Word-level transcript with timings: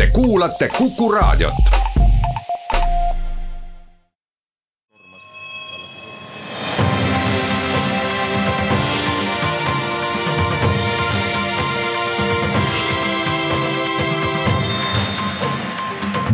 Te 0.00 0.06
kuulate 0.06 0.68
Kuku 0.68 1.12
Raadiot. 1.12 1.54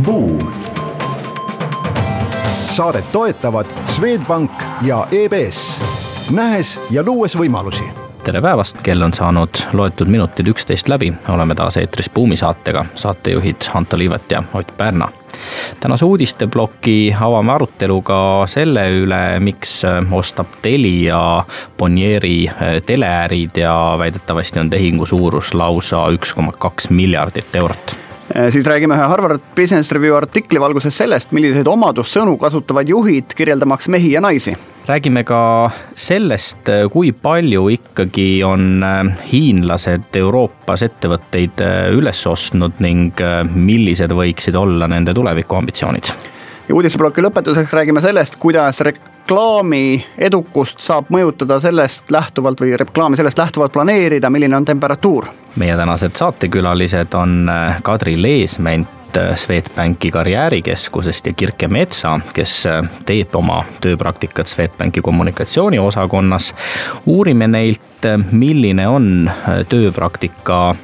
Buum. 0.04 0.52
saadet 2.70 3.12
toetavad 3.12 3.66
Swedbank 3.86 4.50
ja 4.82 5.06
EBS, 5.10 5.80
nähes 6.30 6.80
ja 6.90 7.02
luues 7.02 7.38
võimalusi 7.38 8.05
tere 8.26 8.40
päevast, 8.42 8.80
kell 8.82 9.02
on 9.06 9.12
saanud 9.14 9.60
loetud 9.78 10.10
minutid 10.10 10.48
üksteist 10.50 10.88
läbi, 10.90 11.12
oleme 11.30 11.54
taas 11.54 11.76
eetris 11.78 12.08
Buumi 12.10 12.36
saatega, 12.36 12.84
saatejuhid 12.98 13.68
Anto 13.74 13.98
Liivet 13.98 14.30
ja 14.30 14.42
Ott 14.54 14.72
Pärna. 14.76 15.08
tänase 15.80 16.04
uudisteploki 16.04 17.14
avame 17.20 17.52
aruteluga 17.52 18.18
selle 18.50 18.88
üle, 18.90 19.20
miks 19.40 19.82
ostab 20.12 20.58
Telia 20.62 21.44
Bonnieri 21.78 22.50
teleärid 22.86 23.62
ja 23.62 23.76
väidetavasti 23.98 24.58
on 24.58 24.70
tehingu 24.70 25.06
suurus 25.06 25.54
lausa 25.54 26.08
üks 26.10 26.34
koma 26.34 26.52
kaks 26.52 26.90
miljardit 26.90 27.54
eurot 27.54 27.96
Äh, 28.34 28.50
siis 28.52 28.66
räägime 28.66 28.94
ühe 28.94 29.06
Harvard 29.06 29.40
Business 29.56 29.92
Review 29.92 30.16
artikli 30.16 30.60
valguses 30.60 30.96
sellest, 30.98 31.30
milliseid 31.36 31.68
omadussõnu 31.70 32.34
kasutavad 32.40 32.88
juhid 32.90 33.36
kirjeldamaks 33.38 33.86
mehi 33.88 34.10
ja 34.16 34.20
naisi. 34.20 34.56
Räägime 34.86 35.24
ka 35.24 35.70
sellest, 35.94 36.68
kui 36.92 37.12
palju 37.12 37.68
ikkagi 37.74 38.44
on 38.44 38.82
äh, 38.86 39.02
hiinlased 39.32 40.14
Euroopas 40.16 40.84
ettevõtteid 40.86 41.62
äh, 41.64 41.74
üles 41.96 42.22
ostnud 42.26 42.80
ning 42.84 43.18
millised 43.54 44.14
võiksid 44.14 44.56
olla 44.56 44.88
nende 44.88 45.14
tulevikuambitsioonid. 45.14 46.12
ja 46.68 46.74
uudisteploki 46.74 47.22
lõpetuseks 47.22 47.72
räägime 47.72 48.00
sellest, 48.00 48.36
kuidas 48.38 48.80
reklaami 48.80 50.04
edukust 50.18 50.80
saab 50.80 51.10
mõjutada 51.10 51.60
sellest 51.60 52.10
lähtuvalt 52.10 52.60
või 52.60 52.76
reklaami 52.76 53.16
sellest 53.16 53.38
lähtuvalt 53.38 53.72
planeerida, 53.72 54.30
milline 54.30 54.56
on 54.56 54.64
temperatuur 54.64 55.28
meie 55.56 55.76
tänased 55.76 56.10
saatekülalised 56.16 57.14
on 57.14 57.48
äh, 57.48 57.82
Kadri 57.82 58.22
Leesment 58.22 58.88
äh, 58.88 59.05
Swedbanki 59.36 60.10
karjäärikeskusest 60.10 61.26
ja 61.26 61.32
Kirke 61.32 61.68
Metsa, 61.68 62.20
kes 62.34 62.66
äh, 62.66 62.82
teeb 63.06 63.34
oma 63.34 63.62
tööpraktikat 63.80 64.46
Swedbanki 64.46 65.00
kommunikatsiooniosakonnas. 65.00 66.54
uurime 67.06 67.48
neilt, 67.48 67.80
milline 68.30 68.88
on 68.88 69.30
tööpraktika 69.68 70.76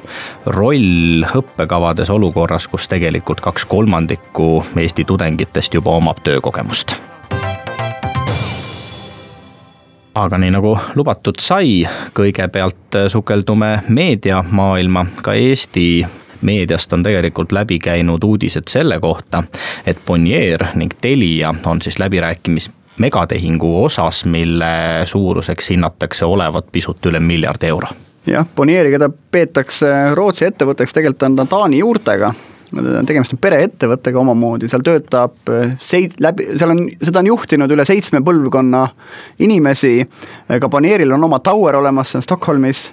roll 0.45 1.23
õppekavades 1.23 2.09
olukorras, 2.09 2.67
kus 2.67 2.87
tegelikult 2.87 3.41
kaks 3.41 3.65
kolmandikku 3.65 4.65
Eesti 4.77 5.05
tudengitest 5.05 5.73
juba 5.73 5.91
omab 5.91 6.23
töökogemust 6.23 6.97
aga 10.15 10.37
nii 10.37 10.51
nagu 10.53 10.73
lubatud 10.95 11.39
sai, 11.41 11.83
kõigepealt 12.13 12.97
sukeldume 13.09 13.71
meediamaailma, 13.89 15.05
ka 15.25 15.33
Eesti 15.33 16.05
meediast 16.43 16.93
on 16.93 17.03
tegelikult 17.03 17.51
läbi 17.51 17.79
käinud 17.79 18.23
uudised 18.23 18.69
selle 18.71 18.99
kohta, 18.99 19.43
et 19.85 19.99
Bonnier 20.05 20.65
ning 20.75 20.93
Telia 21.01 21.53
on 21.65 21.81
siis 21.81 21.99
läbirääkimis 21.99 22.69
megatehingu 22.97 23.83
osas, 23.83 24.25
mille 24.25 25.05
suuruseks 25.05 25.69
hinnatakse 25.69 26.25
olevat 26.25 26.65
pisut 26.71 27.05
üle 27.05 27.19
miljardi 27.19 27.67
euro. 27.67 27.87
Jah, 28.27 28.47
Bonnieri, 28.55 28.91
keda 28.93 29.09
peetakse 29.31 29.89
Rootsi 30.15 30.47
ettevõtteks, 30.47 30.95
tegelikult 30.95 31.25
on 31.27 31.37
ta 31.41 31.45
Taani 31.49 31.81
juurtega. 31.81 32.31
Tegemist 33.05 33.35
on 33.35 33.41
pereettevõttega 33.43 34.17
omamoodi, 34.17 34.69
seal 34.71 34.81
töötab 34.85 35.51
äh, 35.51 35.75
seit-, 35.83 36.15
läbi, 36.23 36.47
seal 36.57 36.71
on, 36.73 36.79
seda 37.03 37.21
on 37.21 37.29
juhtinud 37.29 37.73
üle 37.75 37.85
seitsme 37.85 38.23
põlvkonna 38.25 38.87
inimesi, 39.45 39.99
ka 40.49 40.69
Bonieril 40.73 41.13
on 41.13 41.27
oma 41.27 41.37
tower 41.45 41.77
olemas, 41.83 42.09
see 42.09 42.21
on 42.21 42.25
Stockholmis, 42.25 42.87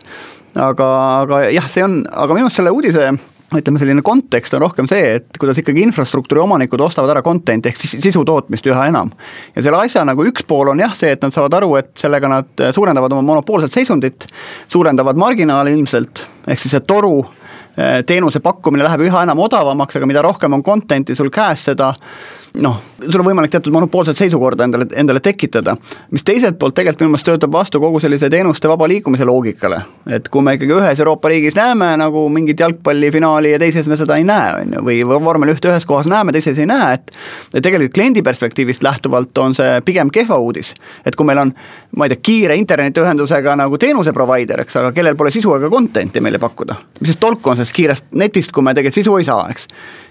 aga, 0.52 0.88
aga 1.22 1.40
jah, 1.54 1.70
see 1.72 1.86
on, 1.86 2.02
aga 2.10 2.36
minu 2.36 2.50
arust 2.50 2.60
selle 2.60 2.74
uudise 2.76 3.06
ütleme, 3.58 3.80
selline 3.82 4.04
kontekst 4.06 4.54
on 4.54 4.62
rohkem 4.62 4.86
see, 4.90 5.16
et 5.18 5.40
kuidas 5.40 5.58
ikkagi 5.58 5.82
infrastruktuuri 5.88 6.42
omanikud 6.44 6.80
ostavad 6.84 7.10
ära 7.14 7.22
content'i 7.26 7.72
ehk 7.72 7.80
siis 7.80 7.96
sisu 7.98 8.22
tootmist 8.26 8.66
üha 8.70 8.86
enam. 8.92 9.10
ja 9.56 9.64
selle 9.66 9.82
asja 9.82 10.04
nagu 10.06 10.26
üks 10.28 10.46
pool 10.46 10.70
on 10.70 10.82
jah 10.82 10.94
see, 10.94 11.10
et 11.16 11.26
nad 11.26 11.34
saavad 11.34 11.58
aru, 11.58 11.74
et 11.80 11.90
sellega 11.98 12.30
nad 12.30 12.64
suurendavad 12.76 13.16
oma 13.16 13.26
monopoolset 13.32 13.74
seisundit, 13.74 14.28
suurendavad 14.70 15.18
marginaali 15.18 15.74
ilmselt, 15.74 16.24
ehk 16.46 16.62
siis 16.62 16.76
see 16.76 16.86
toru 16.86 17.18
Äh, 17.78 18.02
teenuse 18.06 18.40
pakkumine 18.42 18.82
läheb 18.82 19.04
üha 19.06 19.22
enam 19.22 19.38
odavamaks, 19.44 19.94
aga 19.96 20.06
mida 20.10 20.22
rohkem 20.26 20.56
on 20.56 20.62
content'i 20.66 21.14
sul 21.14 21.30
käes, 21.30 21.68
seda 21.68 21.92
noh, 22.58 22.78
sul 23.04 23.20
on 23.20 23.26
võimalik 23.28 23.52
teatud 23.52 23.72
monopoolset 23.74 24.18
seisukorda 24.18 24.66
endale, 24.66 24.86
endale 24.98 25.20
tekitada. 25.22 25.76
mis 26.10 26.24
teiselt 26.26 26.58
poolt 26.58 26.74
tegelikult 26.74 27.04
minu 27.04 27.12
meelest 27.12 27.28
töötab 27.28 27.52
vastu 27.52 27.80
kogu 27.80 28.00
sellise 28.02 28.30
teenuste 28.30 28.68
vaba 28.68 28.88
liikumise 28.90 29.24
loogikale. 29.24 29.82
et 30.10 30.28
kui 30.28 30.42
me 30.42 30.54
ikkagi 30.58 30.74
ühes 30.74 30.98
Euroopa 30.98 31.28
riigis 31.28 31.54
näeme 31.54 31.92
nagu 32.00 32.28
mingit 32.28 32.60
jalgpallifinaali 32.60 33.52
ja 33.52 33.58
teises 33.58 33.86
me 33.88 33.96
seda 33.96 34.16
ei 34.16 34.24
näe, 34.24 34.62
on 34.62 34.74
ju, 34.76 34.84
või 34.88 35.24
vormel 35.24 35.54
ühte 35.54 35.70
ühes 35.70 35.86
kohas 35.86 36.10
näeme, 36.10 36.32
teises 36.32 36.58
ei 36.58 36.66
näe, 36.66 36.94
et 36.94 37.14
et 37.54 37.62
tegelikult 37.62 37.94
kliendi 37.94 38.22
perspektiivist 38.22 38.82
lähtuvalt 38.82 39.38
on 39.38 39.54
see 39.54 39.80
pigem 39.84 40.10
kehva 40.10 40.38
uudis. 40.38 40.74
et 41.06 41.16
kui 41.16 41.26
meil 41.26 41.38
on, 41.38 41.54
ma 41.96 42.06
ei 42.06 42.12
tea, 42.12 42.20
kiire 42.22 42.56
internetiühendusega 42.60 43.56
nagu 43.58 43.78
teenuse 43.80 44.12
provider, 44.14 44.62
eks, 44.64 44.78
aga 44.82 44.92
kellel 44.94 45.16
pole 45.18 45.32
sisu 45.34 45.56
ega 45.56 45.70
content'i 45.72 46.22
meile 46.22 46.38
pakkuda, 46.42 46.76
mis 47.00 47.12
siis 47.12 47.18
tolku 47.22 47.50
on 47.50 47.58
sellest 47.58 47.76
kiirest 47.76 48.12
netist, 48.20 48.54
kui 48.54 48.62
me 48.66 48.74
tegelikult 48.76 49.00
sisu 49.00 49.16
ei 49.18 49.26
saa, 49.26 49.48
eks? 49.50 49.66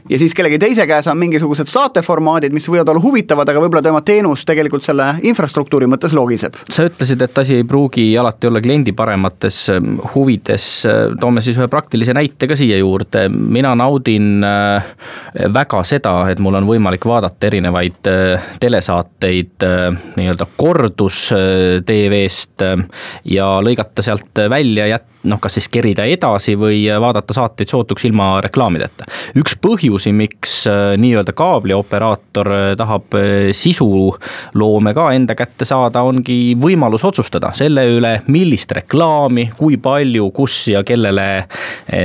Ja 0.10 0.18
siis 0.20 0.34
kellegi 0.34 0.58
teise 0.60 0.86
käes 0.88 1.08
on 1.12 1.18
mingisugused 1.20 1.68
saateformaadid, 1.70 2.54
mis 2.56 2.66
võivad 2.72 2.90
olla 2.90 3.02
huvitavad, 3.04 3.50
aga 3.52 3.62
võib-olla 3.62 3.84
tema 3.84 4.00
teenus 4.06 4.46
tegelikult 4.48 4.86
selle 4.86 5.10
infrastruktuuri 5.28 5.90
mõttes 5.92 6.16
logiseb. 6.16 6.56
sa 6.72 6.88
ütlesid, 6.88 7.22
et 7.22 7.38
asi 7.38 7.60
ei 7.60 7.66
pruugi 7.68 8.06
alati 8.18 8.48
olla 8.48 8.62
kliendi 8.64 8.94
paremates 8.96 9.60
ähm, 9.74 10.00
huvides, 10.16 10.68
toome 11.20 11.44
siis 11.46 11.60
ühe 11.60 11.68
praktilise 11.68 12.16
näite 12.16 12.48
ka 12.48 12.58
siia 12.58 12.80
juurde, 12.80 13.28
mina 13.30 13.76
naudin 13.76 14.44
äh, 14.44 14.90
väga 15.54 15.84
seda, 15.88 16.16
et 16.32 16.40
mul 16.40 16.58
on 16.60 16.68
võimalik 16.70 17.06
vaadata 17.06 17.52
erinevaid 17.52 18.10
äh, 18.10 18.50
telesaateid 18.60 19.68
äh, 19.68 20.00
nii-öelda 20.16 20.48
kordus 20.58 21.28
TV-st 21.86 22.66
ja 23.34 23.48
lõigata 23.64 24.06
sealt 24.06 24.44
välja, 24.52 24.88
jätta 24.90 25.19
noh, 25.24 25.40
kas 25.42 25.58
siis 25.58 25.68
kerida 25.72 26.06
edasi 26.08 26.56
või 26.60 26.84
vaadata 27.02 27.34
saateid 27.36 27.70
sootuks 27.70 28.06
ilma 28.08 28.40
reklaamideta. 28.42 29.06
üks 29.40 29.58
põhjusi, 29.62 30.14
miks 30.16 30.54
äh, 30.68 30.96
nii-öelda 30.98 31.34
kaablioperaator 31.36 32.52
äh, 32.56 32.68
tahab 32.80 33.16
äh, 33.20 33.52
sisuloome 33.52 34.94
ka 34.96 35.10
enda 35.16 35.36
kätte 35.36 35.68
saada, 35.68 36.04
ongi 36.08 36.56
võimalus 36.60 37.04
otsustada 37.06 37.52
selle 37.58 37.86
üle, 37.98 38.14
millist 38.28 38.72
reklaami, 38.72 39.50
kui 39.58 39.78
palju, 39.78 40.30
kus 40.36 40.68
ja 40.72 40.84
kellele 40.84 41.28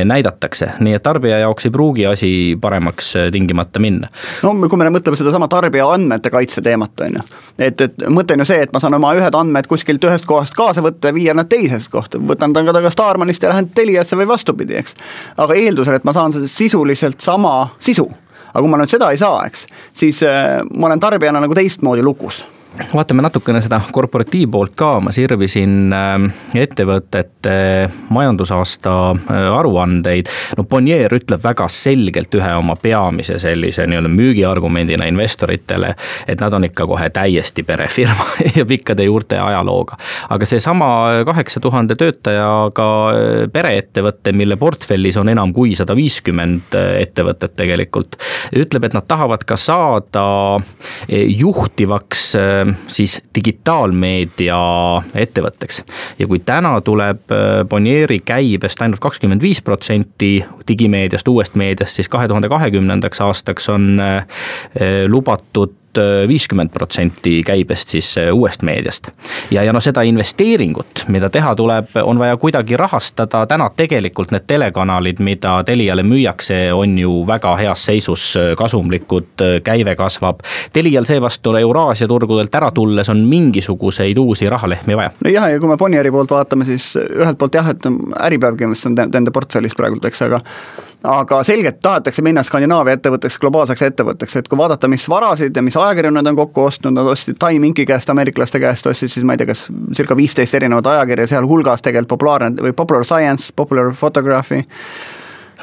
näidatakse. 0.04 0.72
nii 0.80 0.94
et 0.96 1.02
tarbija 1.02 1.38
jaoks 1.44 1.66
ei 1.68 1.72
pruugi 1.72 2.06
asi 2.06 2.30
paremaks 2.60 3.12
tingimata 3.32 3.80
minna. 3.80 4.08
no 4.42 4.54
kui 4.68 4.78
me 4.80 4.90
mõtleme 4.90 5.18
sedasama 5.18 5.48
tarbija 5.48 5.86
andmete 5.94 6.30
kaitse 6.30 6.62
teemat, 6.62 7.00
on 7.06 7.18
ju. 7.20 7.24
et, 7.58 7.80
et 7.80 8.06
mõte 8.08 8.34
on 8.34 8.42
ju 8.42 8.48
see, 8.48 8.62
et 8.66 8.72
ma 8.74 8.82
saan 8.82 8.98
oma 8.98 9.14
ühed 9.14 9.38
andmed 9.38 9.68
kuskilt 9.70 10.04
ühest 10.04 10.26
kohast 10.26 10.56
kaasa 10.56 10.82
võtta 10.82 11.10
ja 11.10 11.16
viia 11.16 11.34
nad 11.36 11.48
teisest 11.50 11.92
kohta, 11.92 12.18
võtan 12.18 12.54
ta 12.54 12.64
ka 12.64 12.76
tagasi 12.76 12.98
Starmanist 13.04 13.42
ja 13.44 13.52
lähen 13.52 13.68
Teliasse 13.74 14.16
või 14.16 14.28
vastupidi, 14.28 14.78
eks. 14.80 14.96
aga 15.36 15.56
eeldusel, 15.60 15.98
et 15.98 16.04
ma 16.08 16.16
saan 16.16 16.32
sisuliselt 16.48 17.20
sama 17.20 17.74
sisu, 17.82 18.06
aga 18.50 18.62
kui 18.62 18.72
ma 18.72 18.80
nüüd 18.80 18.92
seda 18.92 19.10
ei 19.12 19.20
saa, 19.20 19.44
eks, 19.48 19.66
siis 19.92 20.22
äh, 20.24 20.60
ma 20.72 20.88
olen 20.88 21.02
tarbijana 21.02 21.42
nagu 21.44 21.56
teistmoodi 21.56 22.04
lukus 22.04 22.44
vaatame 22.94 23.22
natukene 23.22 23.60
seda 23.62 23.80
korporatiivpoolt 23.92 24.74
ka, 24.78 24.98
ma 25.02 25.12
sirvisin 25.14 25.92
äh, 25.94 26.24
ettevõtete 26.58 27.54
majandusaasta 28.14 28.94
äh, 29.14 29.46
aruandeid. 29.58 30.30
no 30.58 30.64
Bonnier 30.64 31.14
ütleb 31.14 31.42
väga 31.44 31.68
selgelt 31.70 32.34
ühe 32.34 32.50
oma 32.58 32.76
peamise 32.76 33.38
sellise 33.42 33.86
nii-öelda 33.86 34.10
müügiargumendina 34.10 35.06
investoritele, 35.10 35.94
et 36.26 36.40
nad 36.40 36.54
on 36.54 36.66
ikka 36.66 36.86
kohe 36.90 37.10
täiesti 37.14 37.62
perefirma 37.62 38.26
ja 38.58 38.66
pikkade 38.66 39.06
juurte 39.06 39.38
ja 39.38 39.46
ajalooga. 39.52 39.98
aga 40.34 40.46
seesama 40.46 40.88
kaheksa 41.26 41.62
tuhande 41.62 41.98
töötajaga 42.00 42.88
äh, 43.12 43.30
pereettevõte, 43.52 44.32
mille 44.32 44.58
portfellis 44.58 45.18
on 45.20 45.30
enam 45.30 45.54
kui 45.54 45.74
sada 45.78 45.94
viiskümmend 45.96 46.74
ettevõtet 46.74 47.54
tegelikult, 47.56 48.18
ütleb, 48.56 48.88
et 48.88 48.98
nad 48.98 49.06
tahavad 49.06 49.44
ka 49.46 49.56
saada 49.60 50.24
juhtivaks 51.08 52.34
siis 52.88 53.20
digitaalmeedia 53.34 54.58
ettevõtteks. 55.14 55.82
ja 56.18 56.26
kui 56.26 56.38
täna 56.38 56.80
tuleb 56.80 57.32
äh, 57.32 57.64
Bonnieri 57.68 58.20
käibest 58.24 58.82
ainult 58.82 59.00
kakskümmend 59.00 59.42
viis 59.42 59.62
protsenti 59.62 60.44
digimeediast, 60.68 61.28
uuest 61.28 61.54
meediast, 61.54 61.96
siis 61.96 62.08
kahe 62.08 62.28
tuhande 62.28 62.48
kahekümnendaks 62.48 63.20
aastaks 63.20 63.68
on 63.68 64.00
äh, 64.00 64.26
lubatud 65.08 65.72
Äh, 65.98 66.28
viiskümmend 66.28 66.70
protsenti 66.72 67.42
käibest 67.46 67.88
siis 67.88 68.18
äh, 68.18 68.34
uuest 68.34 68.62
meediast. 68.62 69.08
ja, 69.50 69.62
ja 69.62 69.72
noh, 69.72 69.82
seda 69.82 70.02
investeeringut, 70.02 71.04
mida 71.08 71.28
teha 71.30 71.54
tuleb, 71.54 71.92
on 72.02 72.18
vaja 72.18 72.36
kuidagi 72.36 72.76
rahastada, 72.76 73.44
täna 73.46 73.68
tegelikult 73.76 74.32
need 74.34 74.46
telekanalid, 74.50 75.20
mida 75.22 75.52
Teliale 75.64 76.02
müüakse, 76.02 76.72
on 76.74 76.98
ju 76.98 77.12
väga 77.26 77.52
heas 77.56 77.84
seisus, 77.86 78.24
äh, 78.36 78.54
kasumlikud, 78.58 79.44
käive 79.64 79.94
kasvab. 79.96 80.42
Telial 80.72 81.06
seevastu 81.06 81.54
Euraasia 81.60 82.08
turgudelt 82.10 82.54
ära 82.54 82.70
tulles 82.74 83.08
on 83.08 83.22
mingisuguseid 83.30 84.18
uusi 84.18 84.50
rahalehmi 84.50 84.96
vaja. 84.96 85.12
nojah, 85.24 85.50
ja 85.52 85.60
kui 85.60 85.70
me 85.70 85.76
Bonnieri 85.76 86.10
poolt 86.10 86.34
vaatame, 86.34 86.64
siis 86.64 86.96
ühelt 86.96 87.38
poolt 87.38 87.54
jah, 87.54 87.70
et 87.70 87.86
Äripäev 88.26 88.58
kindlasti 88.58 88.90
on 88.90 88.98
nende 88.98 89.30
portfellis 89.30 89.78
praegult, 89.78 90.10
eks, 90.10 90.26
aga 90.26 90.42
aga 91.04 91.42
selgelt 91.44 91.80
tahetakse 91.84 92.22
minna 92.24 92.42
Skandinaavia 92.44 92.96
ettevõtteks, 92.96 93.36
globaalseks 93.42 93.82
ettevõtteks, 93.88 94.38
et 94.40 94.48
kui 94.48 94.58
vaadata, 94.58 94.88
mis 94.88 95.04
varasid 95.10 95.56
ja 95.56 95.62
mis 95.62 95.76
ajakirju 95.76 96.12
nad 96.14 96.30
on 96.30 96.38
kokku 96.38 96.64
ostnud, 96.68 96.96
nad 96.96 97.08
ostsid 97.12 97.36
Time 97.40 97.68
Inki 97.68 97.86
käest, 97.88 98.10
ameeriklaste 98.10 98.60
käest, 98.62 98.88
ostsid 98.88 99.12
siis 99.12 99.26
ma 99.26 99.36
ei 99.36 99.42
tea, 99.42 99.50
kas 99.52 99.66
circa 99.96 100.16
viisteist 100.16 100.56
erinevat 100.56 100.88
ajakirja, 100.94 101.28
sealhulgas 101.34 101.84
tegelikult 101.84 102.14
populaarne 102.14 102.64
või 102.64 102.72
Popular 102.76 103.04
Science, 103.04 103.52
Popular 103.56 103.92
Photography 103.92 104.64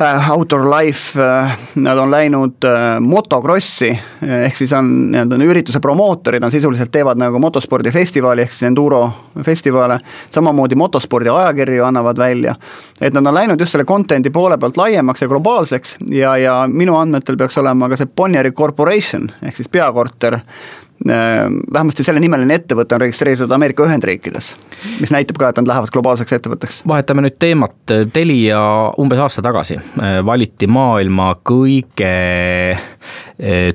Outdoor 0.02 0.66
Life, 0.70 1.22
äh, 1.22 1.58
nad 1.76 1.98
on 1.98 2.12
läinud 2.12 2.64
äh, 2.66 3.00
motokrossi, 3.00 3.92
ehk 4.22 4.58
siis 4.58 4.74
on 4.74 4.90
nii-öelda 5.12 5.38
ürituse 5.46 5.80
promootorid, 5.80 6.44
on 6.44 6.52
sisuliselt 6.52 6.92
teevad 6.92 7.20
nagu 7.22 7.40
motospordifestivali 7.40 8.46
ehk 8.46 8.54
siis 8.56 8.70
enduro 8.72 9.02
festivale, 9.46 10.00
samamoodi 10.30 10.76
motospordi 10.76 11.30
ajakirju 11.30 11.86
annavad 11.86 12.18
välja. 12.18 12.56
et 13.02 13.14
nad 13.14 13.28
on 13.28 13.34
läinud 13.34 13.60
just 13.60 13.72
selle 13.72 13.86
content'i 13.86 14.30
poole 14.30 14.58
pealt 14.58 14.78
laiemaks 14.78 15.22
ja 15.22 15.28
globaalseks 15.28 15.96
ja, 16.10 16.38
ja 16.38 16.68
minu 16.68 16.98
andmetel 16.98 17.38
peaks 17.38 17.58
olema 17.58 17.90
ka 17.90 17.98
see 17.98 18.10
Bonnieri 18.16 18.52
Corporation 18.52 19.30
ehk 19.42 19.56
siis 19.56 19.70
peakorter 19.70 20.40
vähemasti 21.08 22.04
selle 22.06 22.22
nimeline 22.22 22.60
ettevõte 22.60 22.96
on 22.96 23.02
registreeritud 23.02 23.52
Ameerika 23.52 23.86
Ühendriikides, 23.88 24.52
mis 25.02 25.14
näitab 25.14 25.40
ka, 25.42 25.50
et 25.50 25.62
nad 25.62 25.72
lähevad 25.72 25.94
globaalseks 25.94 26.36
ettevõtteks. 26.38 26.82
vahetame 26.88 27.26
nüüd 27.26 27.38
teemat, 27.42 27.76
Telia 28.14 28.62
umbes 29.02 29.20
aasta 29.20 29.42
tagasi 29.46 29.80
eh, 29.80 30.20
valiti 30.26 30.70
maailma 30.70 31.34
kõige 31.48 32.14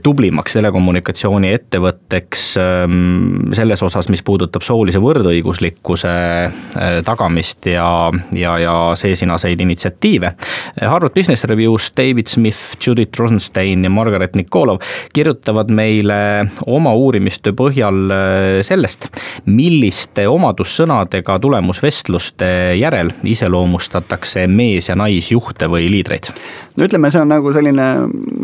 tublimaks 0.02 0.56
telekommunikatsiooni 0.56 1.50
ettevõtteks 1.56 2.44
ehm, 2.60 3.52
selles 3.56 3.82
osas, 3.82 4.08
mis 4.12 4.22
puudutab 4.26 4.64
soolise 4.66 5.00
võrdõiguslikkuse 5.02 6.12
eh, 6.46 6.98
tagamist 7.06 7.68
ja, 7.70 7.88
ja, 8.36 8.56
ja 8.62 8.74
seesinaseid 8.98 9.60
initsiatiive. 9.60 10.32
Harvard 10.80 11.14
Business 11.14 11.44
Review's 11.44 11.90
David 11.96 12.30
Smith, 12.32 12.76
Judith 12.86 13.18
Rosenstein 13.20 13.84
ja 13.84 13.90
Margaret 13.90 14.36
Nikolov 14.36 14.82
kirjutavad 15.14 15.70
meile 15.74 16.18
oma 16.66 16.94
uurimistöö 16.94 17.56
põhjal 17.56 18.02
äh, 18.10 18.44
sellest, 18.66 19.08
milliste 19.46 20.26
omadussõnadega 20.30 21.38
tulemusvestluste 21.42 22.50
järel 22.80 23.12
iseloomustatakse 23.24 24.46
mees- 24.46 24.90
ja 24.90 24.98
naisjuhte 24.98 25.70
või 25.70 25.90
liidreid? 25.90 26.32
no 26.76 26.84
ütleme, 26.84 27.10
see 27.10 27.22
on 27.22 27.30
nagu 27.32 27.52
selline 27.56 27.86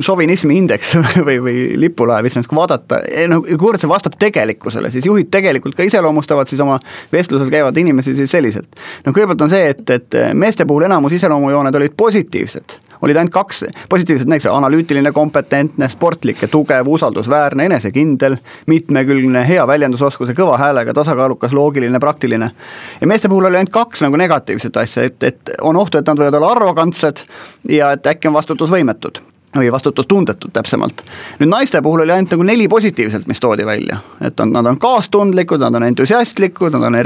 šovinismi 0.03 0.57
indeks 0.63 0.82
või, 1.27 1.39
või 1.43 1.57
lipulaev, 1.81 2.27
iseenesest 2.29 2.51
kui 2.51 2.59
vaadata, 2.59 3.01
no 3.31 3.41
kuivõrd 3.45 3.83
see 3.83 3.91
vastab 3.91 4.17
tegelikkusele, 4.21 4.91
siis 4.93 5.07
juhid 5.07 5.31
tegelikult 5.33 5.77
ka 5.79 5.87
iseloomustavad 5.87 6.51
siis 6.51 6.63
oma 6.65 6.79
vestlusel 7.13 7.51
käivad 7.53 7.77
inimesi 7.79 8.17
siis 8.19 8.31
selliselt. 8.31 8.81
no 9.07 9.13
kõigepealt 9.13 9.47
on 9.47 9.53
see, 9.53 9.69
et, 9.75 9.85
et 9.91 10.23
meeste 10.35 10.67
puhul 10.69 10.89
enamus 10.89 11.19
iseloomujooned 11.21 11.81
olid 11.81 11.97
positiivsed 11.97 12.81
olid 13.03 13.19
ainult 13.19 13.33
kaks 13.35 13.65
positiivset 13.91 14.29
näiteks 14.31 14.47
analüütiline, 14.47 15.13
kompetentne, 15.13 15.89
sportlik 15.91 16.43
ja 16.43 16.49
tugev, 16.49 16.87
usaldusväärne, 16.89 17.67
enesekindel, 17.67 18.37
mitmekülgne, 18.71 19.43
hea 19.49 19.67
väljendusoskus 19.67 20.31
ja 20.31 20.37
kõva 20.39 20.55
häälega, 20.61 20.95
tasakaalukas, 20.95 21.53
loogiline, 21.53 22.01
praktiline. 22.01 22.51
ja 23.01 23.11
meeste 23.11 23.29
puhul 23.29 23.51
oli 23.51 23.59
ainult 23.59 23.75
kaks 23.75 24.07
nagu 24.07 24.17
negatiivset 24.17 24.77
asja, 24.77 25.11
et, 25.11 25.23
et 25.23 25.55
on 25.61 25.77
ohtu, 25.77 25.99
et 25.99 26.07
nad 26.07 26.19
võivad 26.19 26.39
olla 26.39 26.55
arrogantsed 26.55 27.27
ja 27.69 27.93
et 27.97 28.07
äkki 28.07 28.31
on 28.31 28.39
vastutusvõimetud 28.39 29.23
või 29.57 29.73
vastutustundetud 29.73 30.51
täpsemalt. 30.53 31.03
nüüd 31.41 31.51
naiste 31.51 31.83
puhul 31.83 32.01
oli 32.01 32.13
ainult 32.13 32.31
nagu 32.33 32.43
neli 32.43 32.69
positiivselt, 32.69 33.27
mis 33.27 33.41
toodi 33.41 33.67
välja, 33.67 33.99
et 34.21 34.41
on, 34.41 34.53
nad 34.53 34.67
on 34.67 34.79
kaastundlikud, 34.79 35.61
nad 35.61 35.75
on 35.75 35.85
entusiastlikud, 35.85 36.73
nad 36.73 36.87
on 36.89 36.97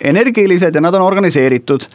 energilised 0.00 0.74
ja 0.74 0.80
nad 0.80 0.94
on 0.94 1.02
organiseeritud. 1.02 1.86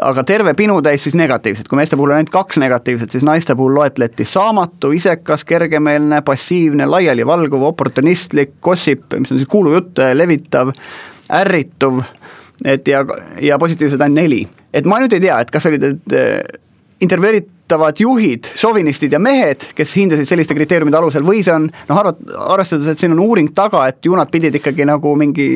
aga 0.00 0.24
terve 0.24 0.54
pinutäis 0.54 1.02
siis 1.02 1.14
negatiivset, 1.14 1.68
kui 1.68 1.76
meeste 1.76 1.96
puhul 1.96 2.10
on 2.10 2.16
ainult 2.16 2.30
kaks 2.30 2.56
negatiivset, 2.56 3.10
siis 3.10 3.24
naiste 3.24 3.54
puhul 3.54 3.74
loetleti 3.74 4.24
saamatu, 4.24 4.92
isekas, 4.92 5.44
kergemeelne, 5.44 6.22
passiivne, 6.22 6.86
laialivalguv, 6.86 7.62
oportunistlik, 7.62 8.56
gossip, 8.62 9.12
mis 9.18 9.32
on 9.32 9.38
siis 9.42 9.48
kuulujutte 9.48 10.14
levitav, 10.16 10.72
ärrituv, 11.42 12.00
et 12.64 12.88
ja, 12.88 13.04
ja 13.40 13.58
positiivsed 13.58 14.00
ainult 14.00 14.22
neli. 14.22 14.48
et 14.72 14.86
ma 14.86 15.00
nüüd 15.00 15.12
ei 15.12 15.20
tea, 15.20 15.40
et 15.40 15.50
kas 15.50 15.66
olid 15.66 15.84
intervjueeritud 17.00 17.59
juhitavad 17.70 18.00
juhid, 18.00 18.48
šovinistid 18.58 19.12
ja 19.14 19.20
mehed, 19.22 19.70
kes 19.76 19.94
hindasid 19.96 20.26
selliste 20.26 20.54
kriteeriumide 20.54 20.98
alusel 20.98 21.22
või 21.22 21.44
see 21.44 21.54
on 21.54 21.68
noh, 21.70 21.98
arvat-, 22.00 22.22
arvestades, 22.50 22.88
et 22.90 22.98
siin 22.98 23.14
on 23.14 23.22
uuring 23.22 23.52
taga, 23.54 23.86
et 23.88 24.02
ju 24.04 24.16
nad 24.18 24.30
pidid 24.30 24.54
ikkagi 24.58 24.86
nagu 24.88 25.14
mingi 25.16 25.46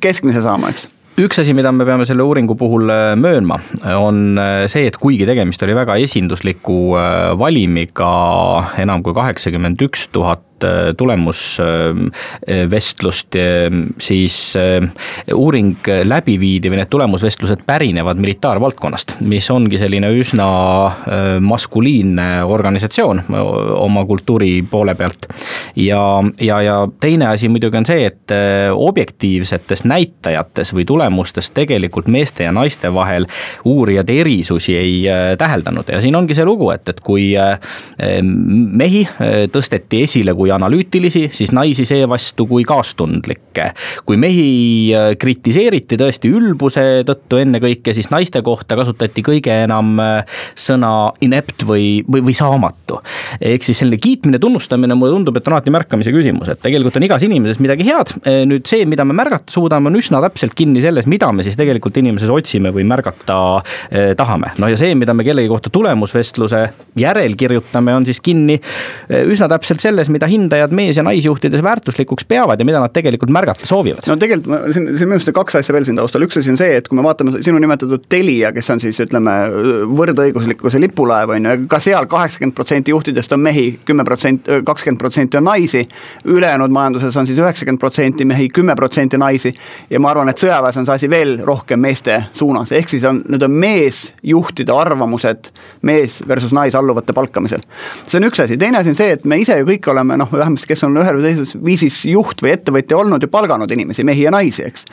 keskmise 0.00 0.42
saama, 0.44 0.72
eks. 0.72 0.88
Üks 1.20 1.42
asi, 1.42 1.52
mida 1.52 1.68
me 1.72 1.84
peame 1.84 2.06
selle 2.08 2.24
uuringu 2.24 2.56
puhul 2.56 2.88
äh, 2.88 3.12
möönma, 3.20 3.58
on 4.00 4.38
äh, 4.40 4.64
see, 4.72 4.86
et 4.88 4.96
kuigi 5.00 5.26
tegemist 5.28 5.62
oli 5.64 5.76
väga 5.76 5.98
esindusliku 6.00 6.78
äh, 6.96 7.34
valimiga, 7.38 8.12
enam 8.80 9.04
kui 9.04 9.16
kaheksakümmend 9.16 9.84
üks 9.88 10.08
tuhat 10.12 10.46
Äh, 10.51 10.51
tulemusvestlust, 10.96 13.34
äh, 13.34 13.40
siis 13.98 14.56
äh, 14.56 14.88
uuring 15.34 15.76
läbi 16.04 16.40
viidi 16.40 16.70
või 16.70 16.76
need 16.80 16.88
tulemusvestlused 16.92 17.58
pärinevad 17.66 18.16
militaarvaldkonnast, 18.22 19.12
mis 19.26 19.50
ongi 19.50 19.78
selline 19.80 20.10
üsna 20.18 20.46
maskuliinne 21.40 22.44
organisatsioon 22.44 23.22
oma 23.76 24.04
kultuuri 24.06 24.64
poole 24.70 24.94
pealt. 24.94 25.26
ja, 25.76 26.24
ja, 26.40 26.62
ja 26.62 26.88
teine 27.00 27.26
asi 27.26 27.48
muidugi 27.48 27.76
on 27.76 27.86
see, 27.86 28.06
et 28.06 28.30
objektiivsetes 28.72 29.84
näitajates 29.88 30.74
või 30.74 30.84
tulemustes 30.88 31.50
tegelikult 31.50 32.06
meeste 32.12 32.44
ja 32.44 32.52
naiste 32.52 32.94
vahel 32.94 33.26
uurijad 33.64 34.08
erisusi 34.10 34.76
ei 34.76 35.04
täheldanud 35.38 35.84
ja 35.92 36.00
siin 36.00 36.16
ongi 36.16 36.34
see 36.36 36.44
lugu, 36.44 36.70
et, 36.74 36.88
et 36.88 37.00
kui 37.00 37.32
mehi 38.82 39.02
tõsteti 39.52 40.02
esile 40.06 40.34
kui 40.36 40.51
analüütilisi, 40.54 41.28
siis 41.32 41.52
naisi 41.52 41.84
seevastu 41.88 42.46
kui 42.46 42.64
kaastundlikke. 42.68 43.72
kui 44.06 44.16
mehi 44.16 44.92
äh, 44.94 45.12
kritiseeriti 45.18 45.98
tõesti 46.00 46.30
ülbuse 46.32 46.84
tõttu 47.06 47.38
ennekõike, 47.42 47.94
siis 47.94 48.10
naiste 48.12 48.42
kohta 48.42 48.76
kasutati 48.78 49.24
kõige 49.24 49.54
enam 49.64 49.98
äh, 50.02 50.38
sõna 50.58 51.12
inept 51.24 51.66
või, 51.68 52.02
või, 52.08 52.24
või 52.28 52.36
saamatu. 52.36 53.00
ehk 53.40 53.64
siis 53.66 53.82
selline 53.82 54.00
kiitmine, 54.02 54.40
tunnustamine 54.42 54.96
mulle 54.98 55.16
tundub, 55.16 55.36
et 55.36 55.48
on 55.48 55.56
alati 55.56 55.74
märkamise 55.74 56.14
küsimus, 56.14 56.50
et 56.52 56.62
tegelikult 56.62 56.96
on 56.96 57.06
igas 57.08 57.26
inimeses 57.26 57.60
midagi 57.62 57.86
head. 57.88 58.14
Äh, 58.26 58.42
nüüd 58.48 58.66
see, 58.70 58.86
mida 58.88 59.04
me 59.08 59.16
märgata 59.16 59.52
suudame, 59.52 59.90
on 59.90 59.98
üsna 60.00 60.22
täpselt 60.24 60.56
kinni 60.58 60.82
selles, 60.84 61.08
mida 61.10 61.30
me 61.32 61.46
siis 61.46 61.58
tegelikult 61.58 61.96
inimeses 62.00 62.32
otsime 62.32 62.72
või 62.74 62.84
märgata 62.88 63.38
tahame. 64.16 64.52
no 64.58 64.68
ja 64.68 64.76
see, 64.78 64.94
mida 64.98 65.14
me 65.14 65.24
kellegi 65.24 65.48
kohta 65.50 65.70
tulemusvestluse 65.72 66.62
järel 66.98 67.36
kirjutame, 67.38 67.94
on 67.94 68.06
siis 68.06 68.20
kinni 68.24 68.58
üsna 69.08 69.48
täpselt 69.50 69.82
selles, 69.82 70.10
mida 70.12 70.26
hindame 70.30 70.41
hindajad 70.42 70.74
mees- 70.76 70.98
ja 70.98 71.06
naisjuhtides 71.06 71.62
väärtuslikuks 71.64 72.26
peavad 72.28 72.60
ja 72.60 72.66
mida 72.68 72.80
nad 72.82 72.92
tegelikult 72.94 73.32
märgata 73.34 73.66
soovivad? 73.68 74.06
no 74.06 74.16
tegelikult 74.20 74.50
ma, 74.50 74.60
siin, 74.72 74.88
siin 74.96 75.08
minu 75.08 75.18
arust 75.18 75.30
on 75.32 75.38
kaks 75.38 75.60
asja 75.60 75.76
veel 75.76 75.86
siin 75.88 75.98
taustal, 75.98 76.26
üks 76.26 76.38
asi 76.40 76.52
on 76.52 76.60
see, 76.60 76.76
et 76.78 76.88
kui 76.88 76.98
me 76.98 77.04
vaatame 77.06 77.42
sinu 77.44 77.60
nimetatud 77.62 78.06
Telia, 78.12 78.52
kes 78.52 78.70
on 78.74 78.82
siis 78.82 78.98
ütleme, 79.02 79.34
võrdõiguslikkuse 79.92 80.80
lipulaev, 80.82 81.34
on 81.36 81.48
ju, 81.48 81.66
ka 81.70 81.80
seal 81.82 82.08
kaheksakümmend 82.10 82.56
protsenti 82.56 82.94
juhtidest 82.94 83.32
on 83.36 83.42
mehi, 83.44 83.66
kümme 83.88 84.04
protsenti, 84.08 84.60
kakskümmend 84.66 85.00
protsenti 85.00 85.38
on 85.40 85.46
naisi, 85.48 85.84
ülejäänud 86.24 86.74
majanduses 86.74 87.16
on 87.16 87.28
siis 87.28 87.38
üheksakümmend 87.38 87.80
protsenti 87.80 88.26
mehi, 88.28 88.48
kümme 88.52 88.76
protsenti 88.78 89.20
naisi 89.20 89.52
ja 89.90 90.00
ma 90.02 90.12
arvan, 90.12 90.32
et 90.32 90.42
sõjaväes 90.42 90.78
on 90.80 90.88
see 90.88 90.98
asi 91.00 91.10
veel 91.12 91.38
rohkem 91.46 91.80
meeste 91.82 92.18
suunas, 92.36 92.72
ehk 92.76 92.92
siis 92.92 93.06
on, 93.08 93.22
need 93.32 93.42
on 93.46 93.54
meesjuhtide 93.64 94.74
arvamused 94.74 95.52
mees 95.86 96.20
versus 96.28 96.52
naisalluvate 96.52 97.14
palkamisel. 97.16 97.64
see 98.06 98.18
on 98.20 98.28
üks 98.28 98.42
asi, 98.44 98.58
teine 98.58 98.80
asi 98.80 98.92
on 98.92 98.98
see, 98.98 99.16
et 99.16 99.24
me 99.28 99.38
ise 99.42 99.58
ju 99.60 99.68
kõik 99.68 99.90
oleme 99.92 100.18
noh, 100.22 100.32
vähemasti 100.32 100.70
kes 100.70 100.84
on 100.86 100.96
ühel 101.00 101.18
või 101.18 101.26
teises 101.26 101.54
viisis 101.64 101.98
juht 102.08 102.42
või 102.42 102.54
ettevõtja 102.54 102.98
olnud 102.98 103.22
ju 103.22 103.30
palganud 103.32 103.70
inimesi, 103.74 104.04
mehi 104.06 104.24
ja 104.26 104.32
naisi, 104.34 104.64
eks. 104.66 104.86